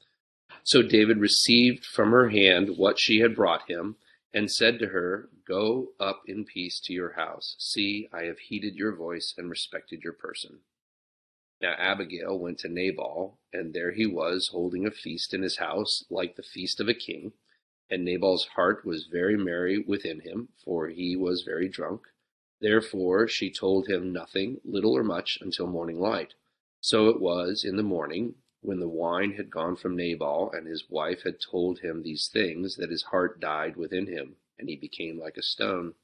so 0.63 0.83
David 0.83 1.19
received 1.19 1.85
from 1.85 2.11
her 2.11 2.29
hand 2.29 2.77
what 2.77 2.99
she 2.99 3.21
had 3.21 3.35
brought 3.35 3.69
him, 3.69 3.97
and 4.33 4.51
said 4.51 4.79
to 4.79 4.89
her, 4.89 5.29
Go 5.47 5.93
up 5.99 6.23
in 6.27 6.45
peace 6.45 6.81
to 6.85 6.93
your 6.93 7.13
house. 7.13 7.57
See, 7.59 8.09
I 8.13 8.25
have 8.25 8.39
heeded 8.39 8.77
your 8.77 8.95
voice 8.95 9.35
and 9.37 9.51
respected 9.51 10.03
your 10.03 10.13
person. 10.13 10.61
Now 11.61 11.75
Abigail 11.77 12.39
went 12.39 12.59
to 12.61 12.69
Nabal, 12.69 13.39
and 13.53 13.75
there 13.75 13.93
he 13.93 14.07
was 14.07 14.49
holding 14.53 14.87
a 14.87 14.91
feast 14.91 15.35
in 15.35 15.43
his 15.43 15.57
house, 15.57 16.05
like 16.11 16.37
the 16.37 16.43
feast 16.43 16.81
of 16.81 16.89
a 16.89 16.95
king. 16.95 17.33
And 17.91 18.05
Nabal's 18.05 18.47
heart 18.55 18.87
was 18.87 19.09
very 19.11 19.37
merry 19.37 19.79
within 19.79 20.21
him, 20.21 20.49
for 20.65 20.89
he 20.89 21.17
was 21.17 21.43
very 21.43 21.69
drunk. 21.69 22.03
Therefore 22.61 23.27
she 23.27 23.51
told 23.51 23.89
him 23.89 24.13
nothing, 24.13 24.61
little 24.65 24.97
or 24.97 25.03
much, 25.03 25.39
until 25.41 25.67
morning 25.67 25.99
light. 25.99 26.35
So 26.81 27.09
it 27.09 27.21
was 27.21 27.65
in 27.65 27.77
the 27.77 27.83
morning, 27.83 28.37
when 28.63 28.79
the 28.79 28.89
wine 28.89 29.33
had 29.33 29.51
gone 29.51 29.77
from 29.77 29.97
Nabal, 29.97 30.51
and 30.53 30.67
his 30.67 30.85
wife 30.89 31.23
had 31.25 31.41
told 31.41 31.81
him 31.81 32.03
these 32.03 32.29
things, 32.29 32.77
that 32.77 32.91
his 32.91 33.05
heart 33.05 33.41
died 33.41 33.77
within 33.77 34.07
him, 34.07 34.37
and 34.59 34.69
he 34.69 34.77
became 34.77 35.19
like 35.19 35.37
a 35.37 35.43
stone. 35.43 35.95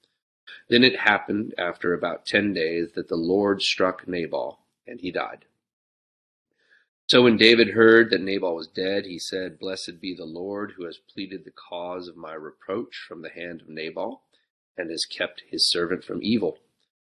Then 0.69 0.83
it 0.83 1.01
happened 1.01 1.55
after 1.59 1.93
about 1.93 2.27
ten 2.27 2.53
days 2.53 2.93
that 2.93 3.09
the 3.09 3.17
Lord 3.17 3.63
struck 3.63 4.09
Nabal, 4.09 4.61
and 4.87 5.01
he 5.01 5.11
died. 5.11 5.45
So 7.09 7.23
when 7.23 7.37
David 7.37 7.69
heard 7.69 8.11
that 8.11 8.21
Nabal 8.21 8.57
was 8.57 8.67
dead, 8.67 9.05
he 9.05 9.21
said, 9.21 9.61
Blessed 9.61 10.01
be 10.01 10.13
the 10.13 10.25
Lord, 10.25 10.73
who 10.77 10.87
has 10.87 10.99
pleaded 10.99 11.45
the 11.45 11.53
cause 11.53 12.09
of 12.09 12.17
my 12.17 12.35
reproach 12.35 12.97
from 13.07 13.23
the 13.23 13.31
hand 13.31 13.61
of 13.61 13.69
Nabal, 13.69 14.23
and 14.77 14.91
has 14.91 15.05
kept 15.05 15.45
his 15.49 15.71
servant 15.71 16.03
from 16.03 16.21
evil. 16.21 16.59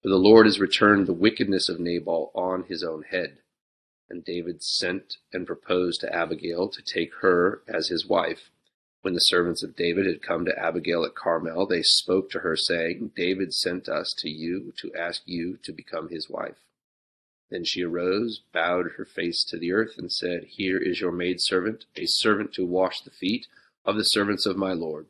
For 0.03 0.09
the 0.09 0.17
Lord 0.17 0.47
has 0.47 0.59
returned 0.59 1.07
the 1.07 1.13
wickedness 1.13 1.69
of 1.69 1.79
Nabal 1.79 2.33
on 2.35 2.65
his 2.65 2.83
own 2.83 3.03
head. 3.03 3.41
And 4.09 4.25
David 4.25 4.63
sent 4.63 5.19
and 5.35 5.47
proposed 5.47 6.01
to 6.01 6.15
Abigail 6.15 6.71
to 6.71 6.83
take 6.83 7.13
her 7.21 7.63
as 7.69 7.89
his 7.89 8.07
wife. 8.07 8.49
When 9.03 9.13
the 9.13 9.21
servants 9.21 9.63
of 9.63 9.77
David 9.77 10.07
had 10.07 10.23
come 10.23 10.47
to 10.47 10.59
Abigail 10.59 11.05
at 11.05 11.15
Carmel, 11.15 11.67
they 11.67 11.83
spoke 11.83 12.31
to 12.31 12.39
her, 12.39 12.57
saying, 12.57 13.13
David 13.15 13.53
sent 13.53 13.87
us 13.87 14.15
to 14.19 14.31
you 14.31 14.73
to 14.79 14.95
ask 14.95 15.21
you 15.27 15.59
to 15.63 15.73
become 15.73 16.09
his 16.09 16.31
wife. 16.31 16.57
Then 17.51 17.65
she 17.65 17.83
arose, 17.83 18.43
bowed 18.53 18.93
her 18.97 19.05
face 19.05 19.45
to 19.45 19.59
the 19.59 19.73
earth, 19.73 19.99
and 19.99 20.13
said, 20.13 20.45
Here 20.45 20.79
is 20.79 21.01
your 21.01 21.13
maidservant, 21.13 21.87
a 21.97 22.07
servant 22.07 22.53
to 22.55 22.65
wash 22.65 23.01
the 23.01 23.11
feet 23.11 23.47
of 23.85 23.97
the 23.97 24.05
servants 24.05 24.47
of 24.47 24.57
my 24.57 24.73
Lord. 24.73 25.07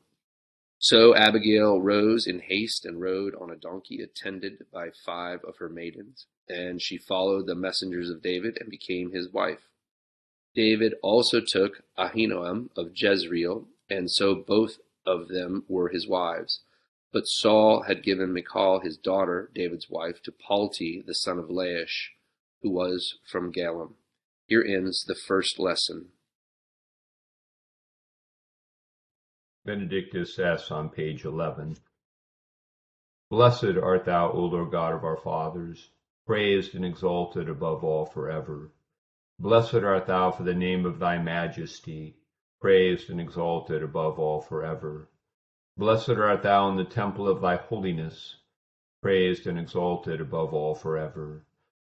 So 0.79 1.15
Abigail 1.15 1.81
rose 1.81 2.27
in 2.27 2.41
haste 2.41 2.87
and 2.87 3.01
rode 3.01 3.35
on 3.35 3.51
a 3.51 3.57
donkey 3.57 4.01
attended 4.01 4.65
by 4.73 4.91
five 4.91 5.45
of 5.45 5.59
her 5.59 5.69
maidens 5.69 6.27
and 6.51 6.83
she 6.83 6.99
followed 6.99 7.47
the 7.47 7.55
messengers 7.55 8.11
of 8.11 8.23
David 8.23 8.59
and 8.61 8.69
became 8.69 9.13
his 9.13 9.33
wife. 9.33 9.69
David 10.55 10.95
also 11.03 11.41
took 11.41 11.83
Ahinoam 11.97 12.71
of 12.77 12.91
Jezreel, 12.95 13.69
and 13.89 14.11
so 14.11 14.35
both 14.35 14.79
of 15.07 15.29
them 15.29 15.65
were 15.69 15.89
his 15.89 16.09
wives. 16.09 16.61
But 17.13 17.29
Saul 17.29 17.83
had 17.83 18.03
given 18.03 18.33
Michal 18.33 18.81
his 18.81 18.97
daughter, 18.97 19.51
David's 19.55 19.89
wife, 19.89 20.23
to 20.23 20.33
Palti 20.33 21.03
the 21.07 21.15
son 21.15 21.39
of 21.39 21.47
Laish, 21.47 22.11
who 22.63 22.71
was 22.71 23.19
from 23.31 23.53
Gallim. 23.53 23.95
Here 24.47 24.65
ends 24.67 25.05
the 25.05 25.15
first 25.15 25.59
lesson. 25.59 26.11
Benedictus 29.65 30.39
es 30.39 30.71
on 30.71 30.89
page 30.89 31.25
11. 31.25 31.77
Blessed 33.31 33.77
art 33.81 34.05
thou, 34.05 34.33
O 34.33 34.47
Lord 34.47 34.71
God 34.73 34.95
of 34.95 35.05
our 35.05 35.17
fathers 35.17 35.91
praised 36.31 36.77
and 36.77 36.85
exalted 36.85 37.49
above 37.49 37.83
all 37.83 38.07
forever. 38.07 38.71
Blessed 39.41 39.83
art 39.83 40.07
thou 40.07 40.31
for 40.31 40.45
the 40.45 40.55
name 40.55 40.87
of 40.87 41.01
thy 41.01 41.19
majesty, 41.19 42.15
praised 42.61 43.11
and 43.11 43.21
exalted 43.21 43.83
above 43.83 44.17
all 44.17 44.41
forever. 44.41 45.11
Blessed 45.77 46.11
art 46.11 46.43
thou 46.43 46.69
in 46.69 46.77
the 46.77 46.85
temple 46.85 47.27
of 47.27 47.41
thy 47.41 47.57
holiness, 47.57 48.37
praised 49.03 49.49
and 49.49 49.59
exalted 49.59 50.21
above 50.21 50.55
all 50.55 50.77
forever. 50.77 51.45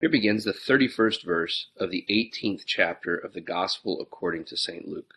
Here 0.00 0.08
begins 0.08 0.44
the 0.44 0.54
31st 0.54 1.24
verse 1.24 1.68
of 1.76 1.90
the 1.90 2.06
18th 2.08 2.62
chapter 2.64 3.14
of 3.14 3.34
the 3.34 3.42
Gospel 3.42 4.00
according 4.00 4.44
to 4.46 4.56
St. 4.56 4.88
Luke. 4.88 5.14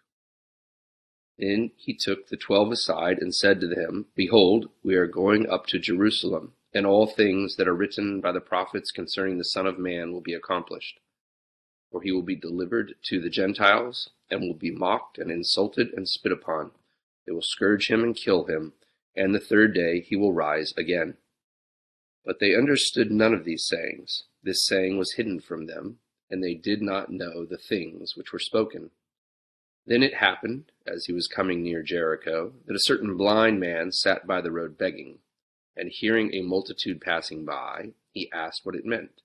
Then 1.38 1.72
he 1.78 1.94
took 1.94 2.28
the 2.28 2.36
twelve 2.36 2.70
aside 2.70 3.20
and 3.20 3.34
said 3.34 3.62
to 3.62 3.68
them, 3.68 4.08
Behold, 4.14 4.70
we 4.84 4.96
are 4.96 5.08
going 5.08 5.50
up 5.50 5.68
to 5.68 5.80
Jerusalem 5.80 6.54
and 6.74 6.86
all 6.86 7.08
things 7.08 7.56
that 7.56 7.68
are 7.68 7.74
written 7.74 8.20
by 8.20 8.34
the 8.34 8.42
prophets 8.42 8.92
concerning 8.92 9.38
the 9.38 9.46
Son 9.46 9.66
of 9.66 9.80
Man 9.80 10.12
will 10.12 10.22
be 10.22 10.34
accomplished. 10.34 11.00
For 11.90 12.02
he 12.02 12.12
will 12.12 12.24
be 12.24 12.36
delivered 12.36 12.96
to 13.04 13.22
the 13.22 13.30
Gentiles, 13.30 14.10
and 14.30 14.42
will 14.42 14.56
be 14.56 14.72
mocked 14.72 15.18
and 15.18 15.32
insulted 15.32 15.94
and 15.94 16.10
spit 16.10 16.32
upon. 16.32 16.72
They 17.26 17.32
will 17.32 17.42
scourge 17.42 17.90
him 17.90 18.04
and 18.04 18.16
kill 18.16 18.46
him, 18.46 18.74
and 19.16 19.34
the 19.34 19.40
third 19.40 19.74
day 19.74 20.02
he 20.02 20.16
will 20.16 20.34
rise 20.34 20.74
again. 20.76 21.18
But 22.26 22.40
they 22.40 22.56
understood 22.56 23.12
none 23.12 23.34
of 23.34 23.44
these 23.44 23.66
sayings. 23.66 24.24
This 24.44 24.66
saying 24.66 24.98
was 24.98 25.14
hidden 25.14 25.40
from 25.40 25.66
them, 25.68 26.00
and 26.30 26.44
they 26.44 26.54
did 26.54 26.82
not 26.82 27.12
know 27.12 27.46
the 27.46 27.58
things 27.58 28.16
which 28.16 28.32
were 28.32 28.40
spoken. 28.40 28.92
Then 29.86 30.02
it 30.02 30.16
happened, 30.16 30.72
as 30.88 31.06
he 31.06 31.14
was 31.14 31.28
coming 31.28 31.62
near 31.62 31.84
Jericho, 31.84 32.54
that 32.66 32.76
a 32.76 32.80
certain 32.80 33.18
blind 33.18 33.60
man 33.60 33.92
sat 33.92 34.26
by 34.26 34.40
the 34.42 34.52
road 34.52 34.78
begging 34.78 35.20
and 35.76 35.90
hearing 35.90 36.34
a 36.34 36.42
multitude 36.42 37.02
passing 37.02 37.46
by, 37.46 37.90
he 38.12 38.32
asked 38.32 38.66
what 38.66 38.76
it 38.76 38.86
meant. 38.86 39.22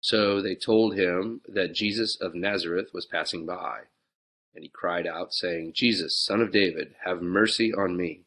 So 0.00 0.40
they 0.40 0.54
told 0.54 0.96
him 0.96 1.40
that 1.48 1.74
Jesus 1.74 2.16
of 2.20 2.34
Nazareth 2.34 2.90
was 2.92 3.06
passing 3.06 3.44
by. 3.44 3.82
And 4.54 4.64
he 4.64 4.70
cried 4.70 5.06
out, 5.06 5.34
saying, 5.34 5.72
Jesus, 5.74 6.24
son 6.24 6.40
of 6.40 6.50
David, 6.50 6.94
have 7.04 7.20
mercy 7.20 7.74
on 7.74 7.96
me. 7.96 8.22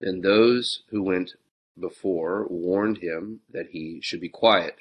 Then 0.00 0.20
those 0.20 0.82
who 0.90 1.02
went 1.02 1.34
before 1.78 2.46
warned 2.48 2.98
him 2.98 3.40
that 3.50 3.68
he 3.70 4.00
should 4.02 4.20
be 4.20 4.28
quiet. 4.28 4.76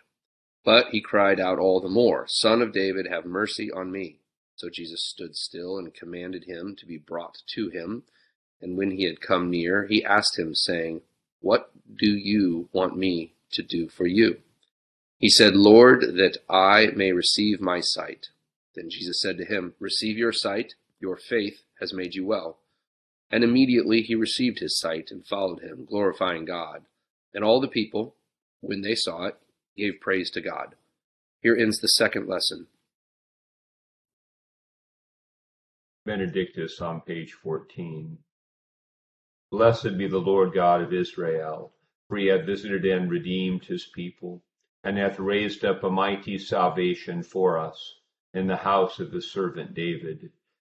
But 0.63 0.87
he 0.89 1.01
cried 1.01 1.39
out 1.39 1.59
all 1.59 1.79
the 1.79 1.89
more, 1.89 2.25
Son 2.27 2.61
of 2.61 2.73
David, 2.73 3.07
have 3.07 3.25
mercy 3.25 3.71
on 3.71 3.91
me. 3.91 4.19
So 4.55 4.69
Jesus 4.69 5.03
stood 5.03 5.35
still 5.35 5.77
and 5.77 5.93
commanded 5.93 6.45
him 6.45 6.75
to 6.79 6.85
be 6.85 6.97
brought 6.97 7.43
to 7.55 7.69
him. 7.69 8.03
And 8.61 8.77
when 8.77 8.91
he 8.91 9.03
had 9.03 9.21
come 9.21 9.51
near, 9.51 9.85
he 9.85 10.03
asked 10.03 10.39
him, 10.39 10.55
saying, 10.55 11.01
What 11.41 11.71
do 11.95 12.09
you 12.09 12.69
want 12.71 12.97
me 12.97 13.33
to 13.51 13.61
do 13.61 13.89
for 13.89 14.07
you? 14.07 14.37
He 15.17 15.29
said, 15.29 15.55
Lord, 15.55 16.01
that 16.15 16.37
I 16.49 16.87
may 16.95 17.11
receive 17.11 17.61
my 17.61 17.79
sight. 17.81 18.27
Then 18.75 18.89
Jesus 18.89 19.21
said 19.21 19.37
to 19.37 19.45
him, 19.45 19.75
Receive 19.79 20.17
your 20.17 20.33
sight, 20.33 20.73
your 20.99 21.17
faith 21.17 21.61
has 21.79 21.93
made 21.93 22.15
you 22.15 22.25
well. 22.25 22.57
And 23.31 23.43
immediately 23.43 24.01
he 24.01 24.15
received 24.15 24.59
his 24.59 24.79
sight 24.79 25.11
and 25.11 25.25
followed 25.25 25.61
him, 25.61 25.85
glorifying 25.85 26.45
God. 26.45 26.85
And 27.33 27.43
all 27.43 27.59
the 27.59 27.67
people, 27.67 28.15
when 28.61 28.81
they 28.81 28.95
saw 28.95 29.25
it, 29.25 29.37
gave 29.75 29.99
praise 29.99 30.29
to 30.31 30.41
God. 30.41 30.75
Here 31.41 31.55
ends 31.55 31.79
the 31.79 31.87
second 31.87 32.27
lesson. 32.27 32.67
Benedictus 36.05 36.81
on 36.81 37.01
page 37.01 37.33
14. 37.33 38.19
Blessed 39.51 39.97
be 39.97 40.07
the 40.07 40.19
Lord 40.19 40.53
God 40.53 40.81
of 40.81 40.93
Israel, 40.93 41.73
for 42.07 42.17
he 42.17 42.27
hath 42.27 42.45
visited 42.45 42.85
and 42.85 43.09
redeemed 43.09 43.65
his 43.65 43.87
people, 43.87 44.43
and 44.83 44.97
hath 44.97 45.17
raised 45.17 45.65
up 45.65 45.83
a 45.83 45.89
mighty 45.89 46.37
salvation 46.37 47.23
for 47.23 47.57
us 47.57 47.99
in 48.33 48.47
the 48.47 48.55
house 48.55 48.99
of 48.99 49.11
his 49.11 49.31
servant 49.31 49.73
David, 49.73 50.31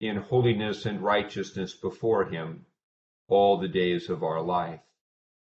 in 0.00 0.16
holiness 0.16 0.86
and 0.86 1.00
righteousness 1.00 1.74
before 1.74 2.24
him, 2.26 2.66
all 3.28 3.58
the 3.58 3.68
days 3.68 4.08
of 4.08 4.22
our 4.22 4.40
life. 4.40 4.82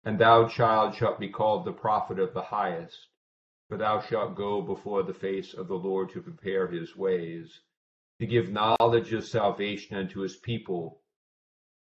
And 0.04 0.20
thou, 0.20 0.48
child, 0.48 0.96
shalt 0.96 1.20
be 1.20 1.30
called 1.30 1.66
the 1.66 1.72
prophet 1.72 2.20
of 2.20 2.34
the 2.34 2.42
highest, 2.42 3.08
for 3.68 3.78
thou 3.78 4.00
shalt 4.02 4.36
go 4.36 4.62
before 4.62 5.04
the 5.04 5.14
face 5.14 5.54
of 5.54 5.68
the 5.68 5.76
Lord 5.78 6.10
to 6.12 6.22
prepare 6.22 6.68
his 6.68 6.96
ways 6.96 7.62
to 8.22 8.28
give 8.28 8.52
knowledge 8.52 9.12
of 9.14 9.26
salvation 9.26 9.98
unto 9.98 10.20
his 10.20 10.36
people 10.36 11.02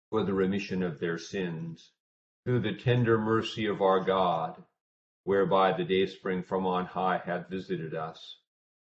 for 0.10 0.24
the 0.24 0.34
remission 0.34 0.82
of 0.82 0.98
their 0.98 1.18
sins, 1.18 1.92
through 2.46 2.62
the 2.62 2.74
tender 2.74 3.18
mercy 3.18 3.66
of 3.66 3.82
our 3.82 4.00
God, 4.00 4.64
whereby 5.26 5.74
the 5.74 5.84
dayspring 5.84 6.42
from 6.42 6.66
on 6.66 6.86
high 6.86 7.18
hath 7.18 7.50
visited 7.50 7.94
us, 7.94 8.38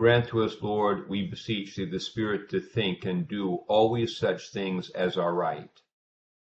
Grant 0.00 0.28
to 0.28 0.42
us, 0.42 0.56
Lord, 0.62 1.10
we 1.10 1.26
beseech 1.26 1.76
thee, 1.76 1.84
the 1.84 2.00
Spirit 2.00 2.48
to 2.48 2.60
think 2.60 3.04
and 3.04 3.28
do 3.28 3.56
always 3.68 4.16
such 4.16 4.48
things 4.48 4.88
as 4.88 5.18
are 5.18 5.34
right. 5.34 5.78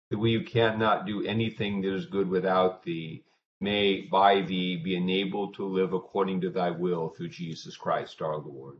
That 0.08 0.20
we 0.20 0.34
who 0.34 0.44
cannot 0.44 1.04
do 1.04 1.24
anything 1.24 1.80
that 1.80 1.92
is 1.92 2.06
good 2.06 2.28
without 2.28 2.84
thee, 2.84 3.24
may 3.60 4.02
by 4.02 4.42
thee 4.42 4.76
be 4.76 4.94
enabled 4.94 5.54
to 5.54 5.66
live 5.66 5.92
according 5.92 6.42
to 6.42 6.50
thy 6.50 6.70
will 6.70 7.08
through 7.08 7.30
Jesus 7.30 7.76
Christ 7.76 8.22
our 8.22 8.36
Lord. 8.36 8.78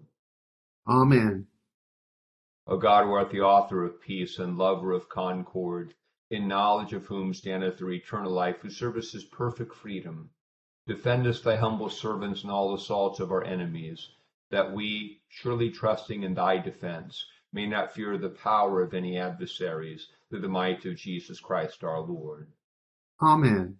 Amen. 0.87 1.49
O 2.69 2.77
God, 2.77 3.07
who 3.07 3.15
art 3.15 3.31
the 3.31 3.41
author 3.41 3.83
of 3.83 4.01
peace 4.01 4.39
and 4.39 4.57
lover 4.57 4.93
of 4.93 5.09
concord, 5.09 5.95
in 6.31 6.47
knowledge 6.47 6.93
of 6.93 7.07
whom 7.07 7.35
standeth 7.35 7.79
the 7.79 7.89
eternal 7.89 8.31
life, 8.31 8.61
whose 8.61 8.77
service 8.77 9.17
is 9.17 9.25
perfect 9.25 9.75
freedom. 9.75 10.31
Defendest 10.87 11.43
thy 11.43 11.57
humble 11.57 11.91
servants 11.91 12.45
in 12.45 12.51
all 12.51 12.73
assaults 12.73 13.19
of 13.19 13.33
our 13.33 13.43
enemies, 13.43 14.11
that 14.51 14.73
we, 14.73 15.21
surely 15.29 15.71
trusting 15.71 16.23
in 16.23 16.35
thy 16.35 16.59
defense, 16.59 17.25
may 17.53 17.67
not 17.67 17.95
fear 17.95 18.19
the 18.19 18.29
power 18.29 18.83
of 18.83 18.95
any 18.95 19.17
adversaries, 19.17 20.09
through 20.29 20.41
the 20.41 20.49
might 20.49 20.85
of 20.85 20.97
Jesus 20.97 21.41
Christ 21.41 21.83
our 21.83 22.01
Lord. 22.01 22.53
Amen. 23.21 23.79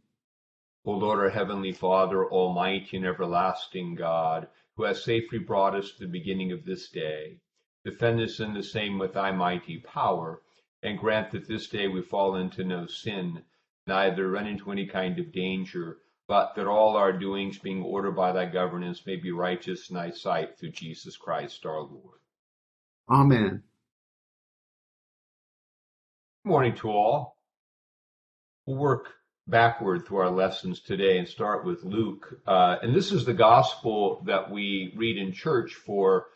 O 0.85 0.93
Lord, 0.93 1.21
our 1.21 1.31
heavenly 1.31 1.73
Father, 1.73 2.25
almighty 2.25 2.97
and 2.97 3.07
everlasting 3.07 3.95
God, 3.95 4.49
who 4.77 4.85
hast 4.85 5.05
safely 5.05 5.39
brought 5.39 5.75
us 5.75 5.93
to 5.93 6.01
the 6.01 6.11
beginning 6.11 6.53
of 6.53 6.65
this 6.65 6.89
day, 6.89 7.39
defend 7.85 8.21
us 8.21 8.41
in 8.41 8.55
the 8.55 8.63
same 8.63 8.99
with 8.99 9.13
thy 9.13 9.31
mighty 9.31 9.79
power 9.79 10.43
and 10.83 10.99
grant 10.99 11.31
that 11.31 11.47
this 11.47 11.69
day 11.69 11.87
we 11.87 12.01
fall 12.01 12.37
into 12.37 12.65
no 12.65 12.87
sin, 12.87 13.43
neither 13.87 14.31
run 14.31 14.47
into 14.47 14.73
any 14.73 14.87
kind 14.87 15.19
of 15.19 15.33
danger, 15.33 15.99
but 16.31 16.55
that 16.55 16.69
all 16.69 16.97
our 16.97 17.13
doings, 17.13 17.59
being 17.59 17.83
ordered 17.83 18.13
by 18.13 18.31
thy 18.31 18.47
governance, 18.47 19.05
may 19.05 19.17
be 19.17 19.33
righteous 19.33 19.91
in 19.91 19.97
thy 19.97 20.11
sight 20.11 20.57
through 20.57 20.71
Jesus 20.71 21.17
Christ 21.17 21.67
our 21.67 21.81
Lord. 21.81 22.21
Amen. 23.11 23.65
Good 26.45 26.49
morning 26.49 26.77
to 26.77 26.89
all. 26.89 27.37
We'll 28.65 28.77
work 28.77 29.09
backward 29.49 30.07
through 30.07 30.19
our 30.19 30.31
lessons 30.31 30.79
today 30.79 31.19
and 31.19 31.27
start 31.27 31.65
with 31.65 31.83
Luke. 31.83 32.41
Uh, 32.47 32.77
and 32.81 32.95
this 32.95 33.11
is 33.11 33.25
the 33.25 33.35
gospel 33.35 34.23
that 34.27 34.53
we 34.53 34.95
read 34.97 35.19
in 35.19 35.33
church 35.33 35.75
for 35.75 36.29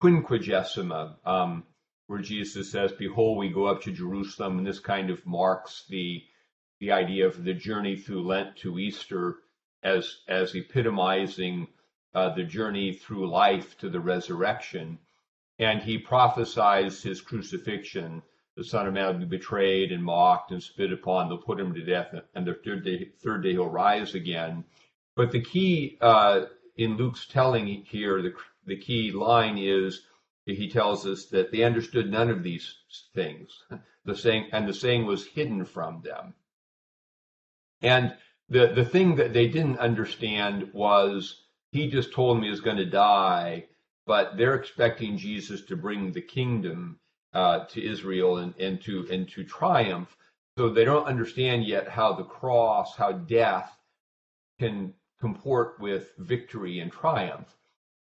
Quinquagesima, 0.00 1.16
um, 1.26 1.64
where 2.06 2.20
Jesus 2.20 2.70
says, 2.70 2.92
"Behold, 2.92 3.36
we 3.36 3.48
go 3.48 3.64
up 3.66 3.82
to 3.82 3.90
Jerusalem," 3.90 4.58
and 4.58 4.66
this 4.66 4.78
kind 4.78 5.10
of 5.10 5.26
marks 5.26 5.86
the 5.88 6.22
the 6.80 6.90
idea 6.90 7.26
of 7.26 7.44
the 7.44 7.54
journey 7.54 7.96
through 7.96 8.26
Lent 8.26 8.56
to 8.56 8.78
Easter 8.78 9.36
as 9.82 10.22
as 10.28 10.54
epitomizing 10.54 11.68
uh, 12.14 12.34
the 12.34 12.42
journey 12.42 12.92
through 12.92 13.30
life 13.30 13.78
to 13.78 13.88
the 13.88 14.00
resurrection. 14.00 14.98
And 15.58 15.82
he 15.82 15.98
prophesies 15.98 17.02
his 17.02 17.20
crucifixion. 17.20 18.22
The 18.56 18.64
Son 18.64 18.86
of 18.86 18.94
Man 18.94 19.06
will 19.06 19.26
be 19.26 19.36
betrayed 19.36 19.92
and 19.92 20.02
mocked 20.02 20.50
and 20.50 20.62
spit 20.62 20.92
upon. 20.92 21.28
They'll 21.28 21.38
put 21.38 21.60
him 21.60 21.74
to 21.74 21.84
death, 21.84 22.14
and 22.34 22.46
the 22.46 22.54
third 22.54 22.84
day, 22.84 23.10
third 23.22 23.42
day 23.42 23.52
he'll 23.52 23.68
rise 23.68 24.14
again. 24.14 24.64
But 25.16 25.30
the 25.30 25.42
key 25.42 25.98
uh, 26.00 26.46
in 26.76 26.96
Luke's 26.96 27.26
telling 27.26 27.66
here, 27.84 28.22
the, 28.22 28.32
the 28.66 28.76
key 28.76 29.12
line 29.12 29.58
is 29.58 30.02
he 30.46 30.68
tells 30.68 31.06
us 31.06 31.26
that 31.26 31.52
they 31.52 31.62
understood 31.62 32.10
none 32.10 32.30
of 32.30 32.42
these 32.42 32.74
things. 33.14 33.62
The 34.06 34.16
saying, 34.16 34.48
and 34.52 34.66
the 34.66 34.72
saying 34.72 35.04
was 35.04 35.26
hidden 35.26 35.66
from 35.66 36.00
them. 36.00 36.32
And 37.82 38.14
the, 38.48 38.68
the 38.68 38.84
thing 38.84 39.16
that 39.16 39.32
they 39.32 39.48
didn't 39.48 39.78
understand 39.78 40.72
was 40.72 41.42
he 41.72 41.88
just 41.88 42.12
told 42.12 42.40
me 42.40 42.48
he's 42.48 42.60
going 42.60 42.76
to 42.76 42.84
die, 42.84 43.66
but 44.06 44.36
they're 44.36 44.56
expecting 44.56 45.16
Jesus 45.16 45.62
to 45.66 45.76
bring 45.76 46.12
the 46.12 46.20
kingdom 46.20 46.98
uh, 47.32 47.64
to 47.66 47.82
Israel 47.82 48.38
and, 48.38 48.54
and 48.58 48.80
to 48.82 49.06
and 49.10 49.28
to 49.30 49.44
triumph. 49.44 50.16
So 50.58 50.68
they 50.68 50.84
don't 50.84 51.06
understand 51.06 51.64
yet 51.64 51.88
how 51.88 52.14
the 52.14 52.24
cross, 52.24 52.96
how 52.96 53.12
death 53.12 53.72
can 54.58 54.94
comport 55.20 55.78
with 55.78 56.12
victory 56.18 56.80
and 56.80 56.90
triumph. 56.90 57.56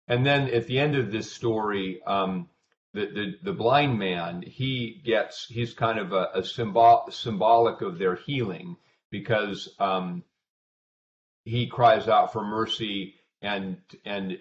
And 0.08 0.26
then 0.26 0.50
at 0.50 0.68
the 0.68 0.80
end 0.80 0.96
of 0.96 1.12
this 1.12 1.32
story, 1.32 2.02
um, 2.08 2.50
the, 2.94 3.06
the, 3.06 3.36
the 3.44 3.54
blind 3.54 4.00
man, 4.00 4.42
he 4.42 5.02
gets, 5.06 5.46
he's 5.46 5.74
kind 5.74 6.00
of 6.00 6.14
a, 6.14 6.30
a 6.34 6.44
symbol, 6.44 7.06
symbolic 7.12 7.82
of 7.82 8.00
their 8.00 8.16
healing 8.16 8.78
because 9.12 9.70
um, 9.80 10.24
he 11.44 11.68
cries 11.68 12.08
out 12.08 12.34
for 12.34 12.44
mercy 12.44 13.16
and 13.42 13.78
and 14.06 14.38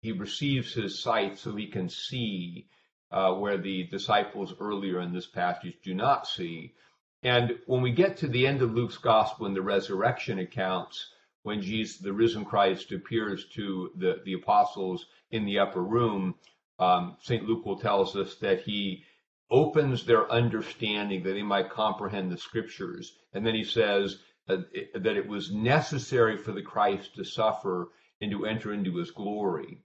he 0.00 0.12
receives 0.12 0.72
his 0.72 1.02
sight 1.02 1.38
so 1.38 1.56
he 1.56 1.66
can 1.66 1.88
see 1.88 2.68
uh, 3.10 3.32
where 3.32 3.58
the 3.58 3.84
disciples 3.84 4.54
earlier 4.60 5.00
in 5.00 5.12
this 5.12 5.26
passage 5.26 5.74
do 5.82 5.94
not 5.94 6.26
see. 6.26 6.74
And 7.22 7.58
when 7.66 7.82
we 7.82 7.90
get 7.90 8.18
to 8.18 8.28
the 8.28 8.46
end 8.46 8.62
of 8.62 8.72
Luke's 8.72 8.98
gospel 8.98 9.46
in 9.46 9.54
the 9.54 9.62
resurrection 9.62 10.38
accounts, 10.38 11.12
when 11.42 11.62
Jesus, 11.62 11.98
the 11.98 12.12
risen 12.12 12.44
Christ, 12.44 12.92
appears 12.92 13.46
to 13.54 13.90
the, 13.96 14.20
the 14.24 14.34
apostles 14.34 15.06
in 15.30 15.44
the 15.44 15.58
upper 15.58 15.82
room, 15.82 16.34
um, 16.78 17.16
St. 17.20 17.44
Luke 17.44 17.64
will 17.64 17.78
tell 17.78 18.02
us 18.02 18.36
that 18.36 18.60
he 18.60 19.04
opens 19.50 20.04
their 20.04 20.30
understanding 20.30 21.22
that 21.22 21.32
they 21.32 21.42
might 21.42 21.70
comprehend 21.70 22.30
the 22.30 22.38
scriptures. 22.38 23.16
And 23.32 23.46
then 23.46 23.54
he 23.54 23.64
says 23.64 24.18
uh, 24.48 24.58
that 24.94 25.16
it 25.16 25.26
was 25.26 25.52
necessary 25.52 26.36
for 26.36 26.52
the 26.52 26.62
Christ 26.62 27.14
to 27.16 27.24
suffer 27.24 27.90
and 28.20 28.30
to 28.30 28.46
enter 28.46 28.72
into 28.72 28.96
his 28.96 29.10
glory. 29.10 29.78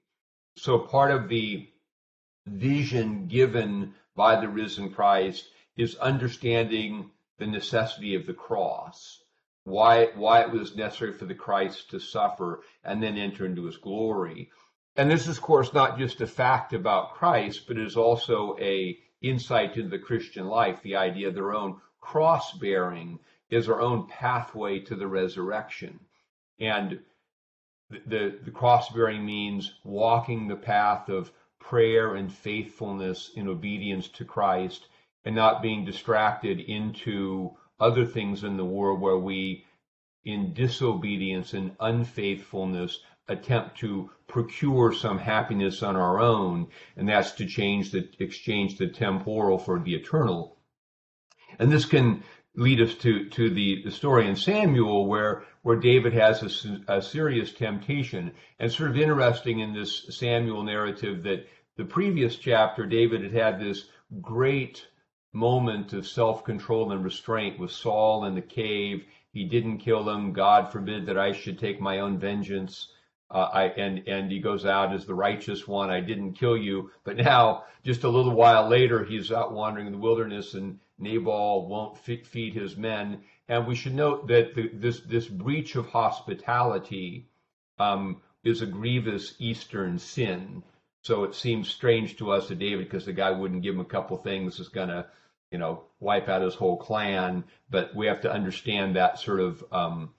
So 0.57 0.79
part 0.79 1.11
of 1.11 1.29
the 1.29 1.67
vision 2.45 3.27
given 3.27 3.93
by 4.15 4.39
the 4.39 4.49
risen 4.49 4.91
Christ 4.91 5.47
is 5.77 5.95
understanding 5.95 7.11
the 7.37 7.47
necessity 7.47 8.15
of 8.15 8.25
the 8.25 8.33
cross, 8.33 9.23
why 9.63 10.07
why 10.15 10.41
it 10.41 10.51
was 10.51 10.75
necessary 10.75 11.13
for 11.13 11.25
the 11.25 11.35
Christ 11.35 11.89
to 11.91 11.99
suffer 11.99 12.63
and 12.83 13.01
then 13.01 13.17
enter 13.17 13.45
into 13.45 13.65
his 13.65 13.77
glory. 13.77 14.51
And 14.95 15.09
this 15.09 15.27
is 15.27 15.37
of 15.37 15.43
course 15.43 15.73
not 15.73 15.97
just 15.97 16.21
a 16.21 16.27
fact 16.27 16.73
about 16.73 17.13
Christ, 17.13 17.67
but 17.67 17.77
is 17.77 17.95
also 17.95 18.57
a 18.59 18.97
insight 19.21 19.77
into 19.77 19.89
the 19.89 19.99
Christian 19.99 20.47
life, 20.47 20.81
the 20.81 20.95
idea 20.95 21.27
of 21.27 21.35
their 21.35 21.53
own 21.53 21.79
cross 21.99 22.53
bearing 22.53 23.19
is 23.49 23.69
our 23.69 23.81
own 23.81 24.07
pathway 24.07 24.79
to 24.79 24.95
the 24.95 25.07
resurrection. 25.07 25.99
And 26.59 26.99
the, 27.89 28.39
the 28.43 28.51
cross 28.51 28.89
bearing 28.89 29.25
means 29.25 29.73
walking 29.83 30.47
the 30.47 30.55
path 30.55 31.09
of 31.09 31.31
prayer 31.59 32.15
and 32.15 32.31
faithfulness 32.31 33.31
in 33.35 33.47
obedience 33.47 34.07
to 34.09 34.25
Christ 34.25 34.87
and 35.25 35.35
not 35.35 35.61
being 35.61 35.85
distracted 35.85 36.59
into 36.59 37.51
other 37.79 38.05
things 38.05 38.43
in 38.43 38.57
the 38.57 38.65
world 38.65 38.99
where 39.01 39.17
we, 39.17 39.65
in 40.23 40.53
disobedience 40.53 41.53
and 41.53 41.75
unfaithfulness, 41.79 42.99
attempt 43.31 43.77
to 43.79 44.09
procure 44.27 44.93
some 44.93 45.17
happiness 45.17 45.83
on 45.83 45.95
our 45.95 46.19
own, 46.19 46.67
and 46.95 47.09
that's 47.09 47.31
to 47.33 47.45
change 47.45 47.91
the 47.91 48.09
exchange 48.19 48.77
the 48.77 48.87
temporal 48.87 49.57
for 49.57 49.79
the 49.79 49.95
eternal. 49.95 50.57
And 51.59 51.71
this 51.71 51.85
can 51.85 52.23
lead 52.55 52.81
us 52.81 52.95
to 52.95 53.29
to 53.29 53.49
the, 53.49 53.81
the 53.83 53.91
story 53.91 54.27
in 54.27 54.35
Samuel 54.35 55.05
where 55.07 55.43
where 55.63 55.77
David 55.77 56.13
has 56.13 56.65
a, 56.65 56.95
a, 56.95 57.01
serious 57.01 57.53
temptation. 57.53 58.31
And 58.59 58.71
sort 58.71 58.89
of 58.89 58.97
interesting 58.97 59.59
in 59.59 59.73
this 59.73 60.07
Samuel 60.09 60.63
narrative 60.63 61.23
that 61.23 61.47
the 61.77 61.85
previous 61.85 62.35
chapter, 62.35 62.85
David 62.85 63.23
had 63.23 63.33
had 63.33 63.59
this 63.59 63.85
great 64.21 64.87
moment 65.33 65.93
of 65.93 66.07
self 66.07 66.43
control 66.43 66.91
and 66.91 67.03
restraint 67.03 67.59
with 67.59 67.71
Saul 67.71 68.25
in 68.25 68.35
the 68.35 68.41
cave. 68.41 69.05
He 69.31 69.45
didn't 69.45 69.77
kill 69.77 70.09
him. 70.09 70.33
God 70.33 70.71
forbid 70.71 71.05
that 71.05 71.17
I 71.17 71.31
should 71.31 71.57
take 71.57 71.79
my 71.79 71.99
own 71.99 72.19
vengeance. 72.19 72.91
Uh, 73.31 73.49
I, 73.53 73.63
and 73.69 74.07
and 74.07 74.31
he 74.31 74.39
goes 74.39 74.65
out 74.65 74.93
as 74.93 75.05
the 75.05 75.13
righteous 75.13 75.67
one. 75.67 75.89
I 75.89 76.01
didn't 76.01 76.33
kill 76.33 76.57
you, 76.57 76.91
but 77.05 77.15
now 77.15 77.63
just 77.83 78.03
a 78.03 78.09
little 78.09 78.33
while 78.35 78.67
later, 78.67 79.03
he's 79.05 79.31
out 79.31 79.53
wandering 79.53 79.87
in 79.87 79.93
the 79.93 79.99
wilderness, 79.99 80.53
and 80.53 80.79
Nabal 80.99 81.67
won't 81.67 81.97
feed 81.97 82.53
his 82.53 82.75
men. 82.75 83.21
And 83.47 83.65
we 83.67 83.75
should 83.75 83.95
note 83.95 84.27
that 84.27 84.53
the, 84.53 84.69
this 84.73 84.99
this 85.01 85.27
breach 85.27 85.75
of 85.75 85.87
hospitality 85.87 87.27
um, 87.79 88.21
is 88.43 88.61
a 88.61 88.65
grievous 88.67 89.35
Eastern 89.39 89.97
sin. 89.97 90.63
So 91.03 91.23
it 91.23 91.33
seems 91.33 91.69
strange 91.69 92.17
to 92.17 92.31
us 92.31 92.47
to 92.47 92.55
David 92.55 92.85
because 92.85 93.05
the 93.05 93.13
guy 93.13 93.31
wouldn't 93.31 93.63
give 93.63 93.75
him 93.75 93.81
a 93.81 93.85
couple 93.85 94.17
things 94.17 94.59
is 94.59 94.69
going 94.69 94.89
to, 94.89 95.07
you 95.51 95.57
know, 95.57 95.83
wipe 95.99 96.29
out 96.29 96.43
his 96.43 96.53
whole 96.53 96.77
clan. 96.77 97.43
But 97.69 97.95
we 97.95 98.05
have 98.07 98.21
to 98.21 98.31
understand 98.31 98.95
that 98.95 99.19
sort 99.19 99.39
of 99.39 99.63
um, 99.71 100.13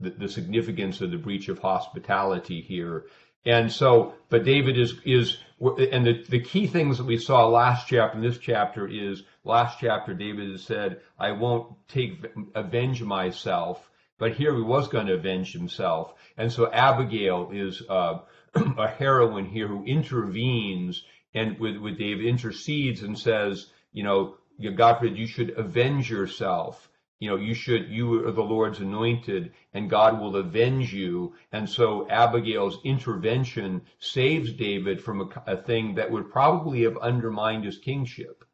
the, 0.00 0.10
the 0.10 0.28
significance 0.28 1.00
of 1.00 1.10
the 1.10 1.16
breach 1.16 1.48
of 1.48 1.58
hospitality 1.58 2.60
here. 2.60 3.06
And 3.44 3.70
so, 3.72 4.14
but 4.28 4.44
David 4.44 4.78
is 4.78 4.94
is 5.04 5.38
and 5.60 6.06
the, 6.06 6.24
the 6.28 6.40
key 6.40 6.66
things 6.66 6.98
that 6.98 7.04
we 7.06 7.18
saw 7.18 7.46
last 7.46 7.88
chapter 7.88 8.16
in 8.16 8.22
this 8.22 8.38
chapter 8.38 8.86
is 8.86 9.22
last 9.44 9.78
chapter 9.80 10.14
David 10.14 10.50
has 10.50 10.62
said, 10.62 11.00
I 11.18 11.32
won't 11.32 11.74
take 11.88 12.24
avenge 12.54 13.02
myself, 13.02 13.90
but 14.18 14.34
here 14.34 14.54
he 14.54 14.62
was 14.62 14.88
going 14.88 15.06
to 15.06 15.14
avenge 15.14 15.52
himself. 15.52 16.14
And 16.36 16.52
so 16.52 16.70
Abigail 16.70 17.50
is 17.52 17.82
uh, 17.88 18.20
a 18.54 18.88
heroine 18.88 19.46
here 19.46 19.66
who 19.66 19.84
intervenes 19.84 21.02
and 21.34 21.58
with, 21.58 21.76
with 21.76 21.98
David 21.98 22.26
intercedes 22.26 23.02
and 23.02 23.18
says, 23.18 23.66
you 23.92 24.02
know, 24.02 24.36
God 24.74 24.98
forbid 24.98 25.16
you 25.16 25.26
should 25.26 25.50
avenge 25.50 26.10
yourself 26.10 26.87
you 27.20 27.28
know, 27.28 27.36
you 27.36 27.54
should, 27.54 27.88
you 27.88 28.26
are 28.26 28.32
the 28.32 28.42
Lord's 28.42 28.78
anointed 28.78 29.52
and 29.72 29.90
God 29.90 30.20
will 30.20 30.36
avenge 30.36 30.92
you. 30.92 31.34
And 31.52 31.68
so 31.68 32.08
Abigail's 32.08 32.78
intervention 32.84 33.82
saves 33.98 34.52
David 34.52 35.02
from 35.02 35.22
a, 35.22 35.52
a 35.52 35.56
thing 35.56 35.96
that 35.96 36.10
would 36.10 36.30
probably 36.30 36.82
have 36.82 36.96
undermined 36.98 37.64
his 37.64 37.78
kingship. 37.78 38.44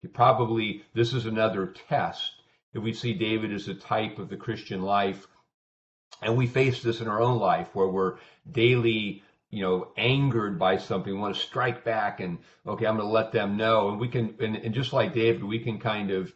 He 0.00 0.08
probably, 0.08 0.82
this 0.94 1.12
is 1.12 1.26
another 1.26 1.74
test 1.88 2.32
that 2.72 2.80
we 2.80 2.94
see 2.94 3.12
David 3.12 3.52
as 3.52 3.68
a 3.68 3.74
type 3.74 4.18
of 4.18 4.30
the 4.30 4.36
Christian 4.36 4.82
life. 4.82 5.26
And 6.22 6.36
we 6.36 6.46
face 6.46 6.82
this 6.82 7.00
in 7.00 7.08
our 7.08 7.20
own 7.20 7.38
life 7.38 7.68
where 7.74 7.88
we're 7.88 8.16
daily, 8.50 9.22
you 9.50 9.62
know, 9.62 9.88
angered 9.98 10.58
by 10.58 10.78
something. 10.78 11.12
We 11.12 11.18
want 11.18 11.34
to 11.34 11.40
strike 11.40 11.84
back 11.84 12.20
and, 12.20 12.38
okay, 12.66 12.86
I'm 12.86 12.96
going 12.96 13.08
to 13.08 13.12
let 13.12 13.32
them 13.32 13.58
know. 13.58 13.90
And 13.90 14.00
we 14.00 14.08
can, 14.08 14.34
and, 14.40 14.56
and 14.56 14.74
just 14.74 14.94
like 14.94 15.12
David, 15.12 15.44
we 15.44 15.58
can 15.58 15.78
kind 15.78 16.10
of, 16.10 16.32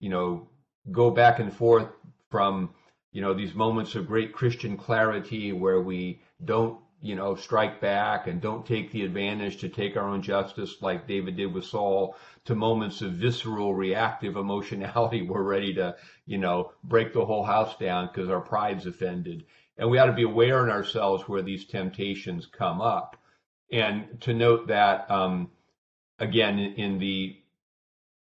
you 0.00 0.08
know, 0.08 0.48
go 0.90 1.10
back 1.10 1.38
and 1.38 1.52
forth 1.52 1.88
from 2.30 2.70
you 3.12 3.20
know 3.20 3.34
these 3.34 3.54
moments 3.54 3.94
of 3.94 4.06
great 4.06 4.32
Christian 4.32 4.76
clarity 4.76 5.52
where 5.52 5.80
we 5.80 6.20
don't 6.44 6.78
you 7.02 7.14
know 7.14 7.34
strike 7.34 7.80
back 7.80 8.26
and 8.26 8.40
don't 8.40 8.66
take 8.66 8.92
the 8.92 9.04
advantage 9.04 9.58
to 9.58 9.68
take 9.68 9.96
our 9.96 10.08
own 10.08 10.22
justice 10.22 10.76
like 10.80 11.06
David 11.06 11.36
did 11.36 11.52
with 11.52 11.64
Saul 11.64 12.16
to 12.44 12.54
moments 12.54 13.02
of 13.02 13.12
visceral 13.12 13.74
reactive 13.74 14.36
emotionality 14.36 15.22
we're 15.28 15.42
ready 15.42 15.74
to 15.74 15.96
you 16.26 16.38
know 16.38 16.72
break 16.84 17.12
the 17.12 17.24
whole 17.24 17.44
house 17.44 17.76
down 17.78 18.08
because 18.08 18.30
our 18.30 18.40
pride's 18.40 18.86
offended. 18.86 19.44
And 19.76 19.90
we 19.90 19.98
ought 19.98 20.06
to 20.06 20.12
be 20.12 20.24
aware 20.24 20.62
in 20.62 20.70
ourselves 20.70 21.26
where 21.26 21.40
these 21.40 21.64
temptations 21.64 22.46
come 22.46 22.82
up. 22.82 23.16
And 23.72 24.20
to 24.22 24.34
note 24.34 24.66
that 24.66 25.10
um, 25.10 25.50
again 26.18 26.58
in 26.58 26.98
the 26.98 27.36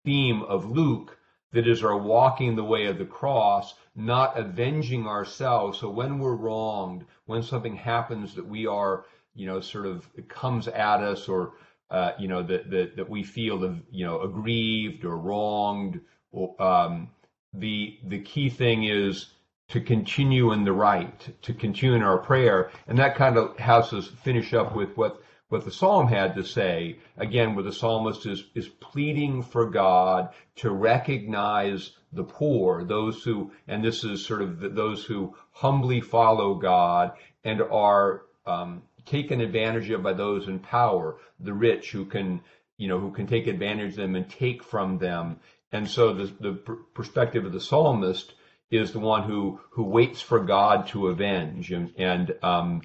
theme 0.05 0.43
of 0.43 0.69
Luke 0.69 1.18
that 1.53 1.67
is 1.67 1.83
our 1.83 1.97
walking 1.97 2.57
the 2.57 2.65
way 2.65 2.87
of 2.87 2.99
the 2.99 3.05
cross, 3.05 3.75
not 3.95 4.39
avenging 4.39 5.07
ourselves. 5.07 5.79
So 5.79 5.89
when 5.91 6.19
we're 6.19 6.35
wronged, 6.35 7.05
when 7.27 7.43
something 7.43 7.77
happens 7.77 8.35
that 8.35 8.47
we 8.47 8.67
are, 8.67 9.05
you 9.35 9.47
know, 9.47 9.61
sort 9.61 9.87
of 9.87 10.09
comes 10.29 10.69
at 10.69 11.01
us 11.01 11.29
or 11.29 11.53
uh, 11.91 12.13
you 12.19 12.29
know, 12.29 12.43
that, 12.43 12.71
that, 12.71 12.97
that 12.97 13.09
we 13.09 13.23
feel, 13.23 13.81
you 13.91 14.05
know, 14.05 14.21
aggrieved 14.21 15.05
or 15.05 15.17
wronged. 15.17 16.01
or, 16.33 16.61
Um, 16.61 17.11
the, 17.55 17.99
the 18.05 18.21
key 18.21 18.51
thing 18.51 18.85
is 18.85 19.33
to 19.69 19.81
continue 19.81 20.53
in 20.53 20.65
the 20.65 20.73
right, 20.73 21.29
to 21.43 21.55
continue 21.55 21.95
in 21.97 22.03
our 22.03 22.19
prayer. 22.19 22.71
And 22.87 22.99
that 22.99 23.17
kind 23.17 23.39
of 23.39 23.59
has 23.59 23.93
us 23.93 24.09
finish 24.23 24.53
up 24.53 24.77
with 24.77 24.97
what, 24.97 25.23
what 25.49 25.65
the 25.65 25.71
psalm 25.71 26.09
had 26.09 26.35
to 26.35 26.45
say, 26.45 26.99
again, 27.17 27.55
where 27.55 27.65
the 27.65 27.73
psalmist 27.73 28.27
is, 28.27 28.45
is 28.55 28.69
pleading 28.69 29.43
for 29.43 29.71
God 29.71 30.29
to 30.57 30.71
recognize 30.71 31.93
the 32.13 32.25
poor, 32.25 32.85
those 32.85 33.23
who, 33.23 33.51
and 33.67 33.83
this 33.83 34.05
is 34.05 34.25
sort 34.25 34.43
of 34.43 34.61
the, 34.61 34.69
those 34.69 35.05
who 35.05 35.35
humbly 35.51 36.01
follow 36.01 36.55
God 36.55 37.13
and 37.45 37.63
are 37.63 38.23
um, 38.47 38.83
taken 39.07 39.41
advantage 39.41 39.91
of 39.91 40.03
by 40.03 40.13
those 40.13 40.49
in 40.49 40.59
power, 40.59 41.17
the 41.41 41.55
rich 41.55 41.93
who 41.93 42.05
can, 42.05 42.41
you 42.77 42.89
know, 42.89 42.99
who 42.99 43.11
can 43.11 43.27
take 43.27 43.47
advantage 43.47 43.93
of 43.93 43.97
them 43.97 44.17
and 44.17 44.29
take 44.29 44.63
from 44.63 44.99
them. 44.99 45.41
And 45.73 45.89
so 45.89 46.13
the, 46.13 46.33
the 46.41 46.53
perspective 46.95 47.45
of 47.45 47.53
the 47.53 47.61
psalmist 47.61 48.35
is 48.71 48.93
the 48.93 49.01
one 49.01 49.23
who, 49.23 49.61
who 49.71 49.85
waits 49.85 50.21
for 50.21 50.41
God 50.41 50.89
to 50.89 51.09
avenge. 51.09 51.73
And, 51.73 51.93
and 51.97 52.35
um, 52.43 52.83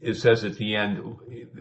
it 0.00 0.14
says 0.14 0.44
at 0.44 0.56
the 0.56 0.76
end 0.76 1.16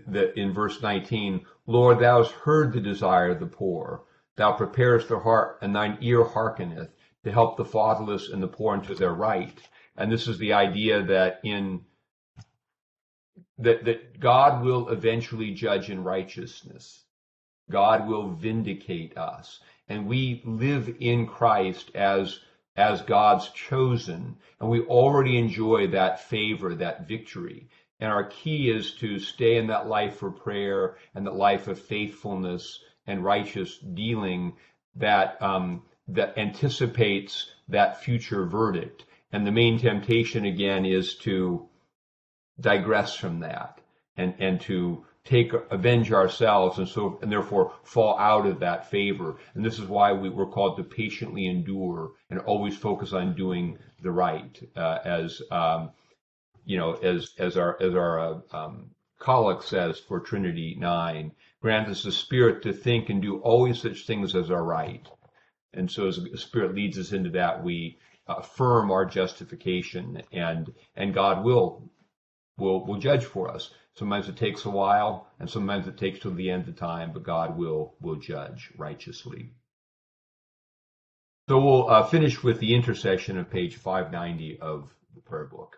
that 0.08 0.38
in 0.40 0.54
verse 0.54 0.82
19, 0.82 1.46
Lord, 1.66 2.00
thou 2.00 2.24
hast 2.24 2.34
heard 2.34 2.72
the 2.72 2.82
desire 2.82 3.32
of 3.32 3.40
the 3.40 3.48
poor. 3.48 4.04
Thou 4.36 4.54
preparest 4.54 5.08
their 5.08 5.20
heart, 5.20 5.58
and 5.62 5.76
thine 5.76 5.98
ear 6.02 6.24
hearkeneth 6.24 6.94
to 7.24 7.32
help 7.32 7.58
the 7.58 7.66
fatherless 7.66 8.30
and 8.30 8.42
the 8.42 8.48
poor 8.48 8.74
unto 8.74 8.94
their 8.94 9.14
right. 9.14 9.60
And 9.98 10.12
this 10.12 10.28
is 10.28 10.38
the 10.38 10.54
idea 10.54 11.02
that 11.04 11.40
in 11.44 11.82
that, 13.60 13.86
that 13.86 14.20
God 14.20 14.64
will 14.64 14.90
eventually 14.90 15.52
judge 15.52 15.90
in 15.90 16.04
righteousness. 16.04 17.04
God 17.70 18.08
will 18.08 18.30
vindicate 18.30 19.18
us. 19.18 19.60
And 19.90 20.08
we 20.08 20.42
live 20.46 20.96
in 21.00 21.26
Christ 21.26 21.92
as, 21.96 22.40
as 22.76 23.02
God's 23.02 23.50
chosen. 23.50 24.38
And 24.60 24.70
we 24.70 24.82
already 24.82 25.38
enjoy 25.38 25.88
that 25.88 26.22
favor, 26.22 26.76
that 26.76 27.08
victory. 27.08 27.70
And 28.00 28.12
our 28.12 28.26
key 28.26 28.70
is 28.70 28.94
to 28.96 29.20
stay 29.20 29.58
in 29.58 29.68
that 29.68 29.88
life 29.88 30.18
for 30.18 30.32
prayer 30.32 30.98
and 31.16 31.26
that 31.26 31.36
life 31.36 31.68
of 31.68 31.80
faithfulness 31.80 32.80
and 33.08 33.24
righteous 33.24 33.78
dealing 33.80 34.54
that, 34.96 35.42
um, 35.42 35.84
that 36.10 36.38
anticipates 36.38 37.50
that 37.70 38.04
future 38.04 38.46
verdict. 38.46 39.06
And 39.32 39.46
the 39.46 39.52
main 39.52 39.80
temptation 39.80 40.46
again 40.46 40.86
is 40.86 41.16
to 41.20 41.68
digress 42.60 43.16
from 43.16 43.40
that 43.40 43.80
and, 44.16 44.36
and 44.40 44.62
to 44.62 45.06
take 45.28 45.52
avenge 45.72 46.12
ourselves 46.12 46.78
and 46.78 46.88
so 46.88 47.20
and 47.22 47.32
therefore 47.32 47.74
fall 47.84 48.18
out 48.18 48.46
of 48.46 48.62
that 48.62 48.90
favor 48.90 49.36
and 49.54 49.66
this 49.66 49.78
is 49.78 49.86
why 49.86 50.14
we 50.14 50.30
were 50.30 50.48
called 50.48 50.78
to 50.78 50.84
patiently 50.84 51.46
endure 51.48 52.12
and 52.30 52.40
always 52.40 52.78
focus 52.78 53.12
on 53.12 53.36
doing 53.36 53.78
the 54.02 54.10
right 54.10 54.58
uh, 54.78 55.00
as 55.04 55.42
um, 55.52 55.92
you 56.68 56.78
know 56.78 56.94
as 56.94 57.34
as 57.40 57.58
our 57.58 57.82
as 57.82 57.96
our 57.96 58.20
uh, 58.20 58.40
um, 58.52 58.92
says 59.62 60.00
for 60.00 60.20
trinity 60.20 60.76
9 60.80 61.32
grant 61.62 61.90
us 61.90 62.04
the 62.04 62.12
spirit 62.12 62.62
to 62.62 62.72
think 62.72 63.10
and 63.10 63.22
do 63.22 63.40
always 63.40 63.82
such 63.82 64.06
things 64.06 64.36
as 64.36 64.52
are 64.52 64.64
right 64.64 65.08
and 65.74 65.90
so 65.90 66.08
as 66.08 66.18
the 66.18 66.38
spirit 66.38 66.76
leads 66.76 67.00
us 67.00 67.12
into 67.12 67.32
that 67.32 67.64
we 67.64 67.98
affirm 68.28 68.92
our 68.92 69.06
justification 69.06 70.22
and 70.32 70.72
and 70.96 71.14
god 71.14 71.44
will 71.44 71.90
will 72.58 72.86
will 72.86 72.98
judge 72.98 73.24
for 73.24 73.50
us. 73.50 73.72
Sometimes 73.94 74.28
it 74.28 74.38
takes 74.38 74.66
a 74.66 74.70
while, 74.70 75.28
and 75.40 75.50
sometimes 75.50 75.88
it 75.88 75.98
takes 75.98 76.20
till 76.20 76.34
the 76.34 76.50
end 76.50 76.68
of 76.68 76.76
time, 76.76 77.12
but 77.14 77.24
God 77.24 77.58
will 77.58 77.96
will 78.02 78.16
judge 78.16 78.72
righteously. 78.78 79.52
So 81.50 81.60
we'll 81.60 81.90
uh, 81.90 82.04
finish 82.04 82.44
with 82.44 82.60
the 82.60 82.76
intercession 82.76 83.38
of 83.38 83.50
page 83.50 83.78
590 83.78 84.60
of 84.60 84.90
the 85.16 85.22
prayer 85.22 85.46
book. 85.46 85.78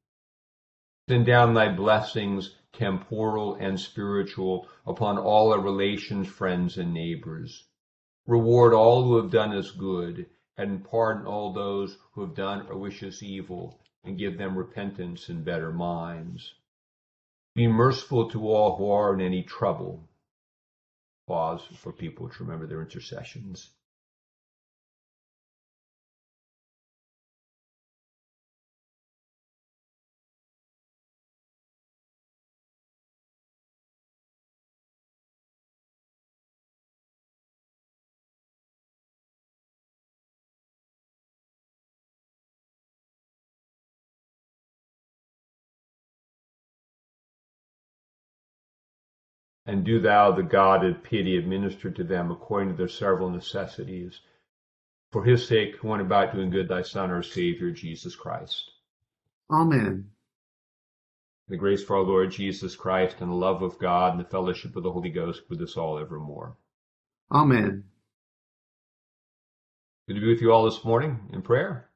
Send 1.11 1.25
down 1.25 1.53
thy 1.53 1.67
blessings, 1.67 2.55
temporal 2.71 3.55
and 3.55 3.77
spiritual, 3.77 4.69
upon 4.87 5.17
all 5.17 5.51
our 5.51 5.59
relations, 5.59 6.29
friends, 6.29 6.77
and 6.77 6.93
neighbors. 6.93 7.65
Reward 8.27 8.73
all 8.73 9.03
who 9.03 9.17
have 9.17 9.29
done 9.29 9.51
us 9.51 9.71
good 9.71 10.27
and 10.55 10.85
pardon 10.85 11.25
all 11.27 11.51
those 11.51 11.97
who 12.13 12.21
have 12.21 12.33
done 12.33 12.65
or 12.67 12.77
wish 12.77 13.03
us 13.03 13.21
evil, 13.21 13.81
and 14.05 14.17
give 14.17 14.37
them 14.37 14.57
repentance 14.57 15.27
and 15.27 15.43
better 15.43 15.73
minds. 15.73 16.53
Be 17.55 17.67
merciful 17.67 18.29
to 18.29 18.47
all 18.47 18.77
who 18.77 18.89
are 18.89 19.13
in 19.13 19.19
any 19.19 19.43
trouble. 19.43 20.07
Pause 21.27 21.63
for 21.75 21.91
people 21.91 22.29
to 22.29 22.43
remember 22.45 22.67
their 22.67 22.81
intercessions. 22.81 23.71
And 49.71 49.85
do 49.85 50.01
thou, 50.01 50.33
the 50.33 50.43
God 50.43 50.83
of 50.83 51.01
pity, 51.01 51.37
administer 51.37 51.89
to 51.91 52.03
them 52.03 52.29
according 52.29 52.71
to 52.71 52.75
their 52.75 52.89
several 52.89 53.29
necessities. 53.29 54.19
For 55.13 55.23
his 55.23 55.47
sake, 55.47 55.77
who 55.77 55.87
went 55.87 56.01
about 56.01 56.33
doing 56.33 56.49
good, 56.49 56.67
thy 56.67 56.81
Son, 56.81 57.09
our 57.09 57.23
Savior, 57.23 57.71
Jesus 57.71 58.13
Christ. 58.13 58.69
Amen. 59.49 60.09
The 61.47 61.55
grace 61.55 61.81
for 61.85 61.95
our 61.95 62.03
Lord 62.03 62.31
Jesus 62.31 62.75
Christ 62.75 63.15
and 63.21 63.31
the 63.31 63.35
love 63.35 63.61
of 63.61 63.79
God 63.79 64.11
and 64.11 64.19
the 64.19 64.29
fellowship 64.29 64.75
of 64.75 64.83
the 64.83 64.91
Holy 64.91 65.09
Ghost 65.09 65.43
with 65.49 65.61
us 65.61 65.77
all 65.77 65.97
evermore. 65.97 66.57
Amen. 67.31 67.85
Good 70.05 70.15
to 70.15 70.19
be 70.19 70.27
with 70.27 70.41
you 70.41 70.51
all 70.51 70.65
this 70.65 70.83
morning 70.83 71.29
in 71.31 71.41
prayer. 71.43 71.89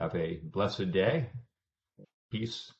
Have 0.00 0.16
a 0.16 0.40
blessed 0.42 0.90
day. 0.90 1.28
Peace. 2.32 2.72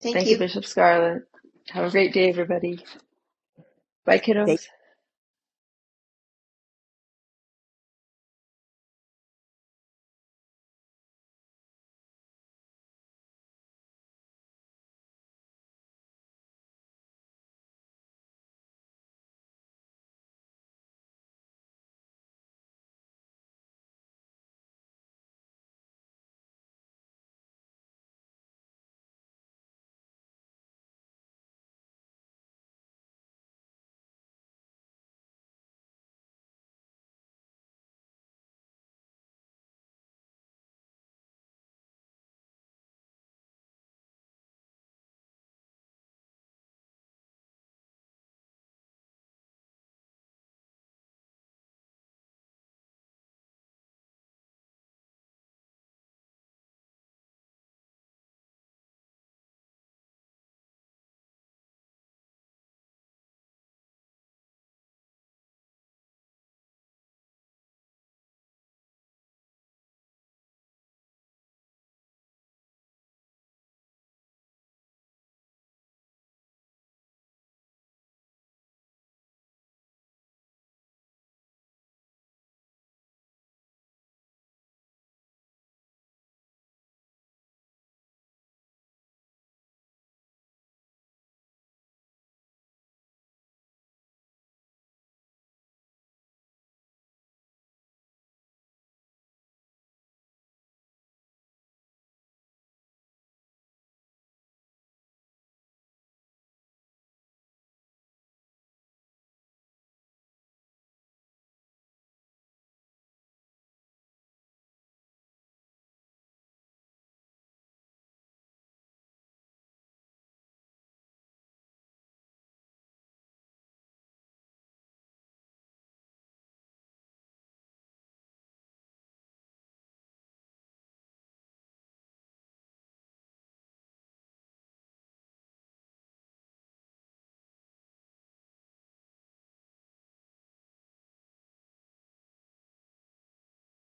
Thank, 0.00 0.14
Thank 0.14 0.26
you. 0.28 0.34
you, 0.34 0.38
Bishop 0.38 0.64
Scarlett. 0.64 1.29
Have 1.72 1.86
a 1.86 1.90
great 1.90 2.12
day, 2.14 2.30
everybody. 2.30 2.84
Bye, 4.06 4.18
kiddos. 4.20 4.68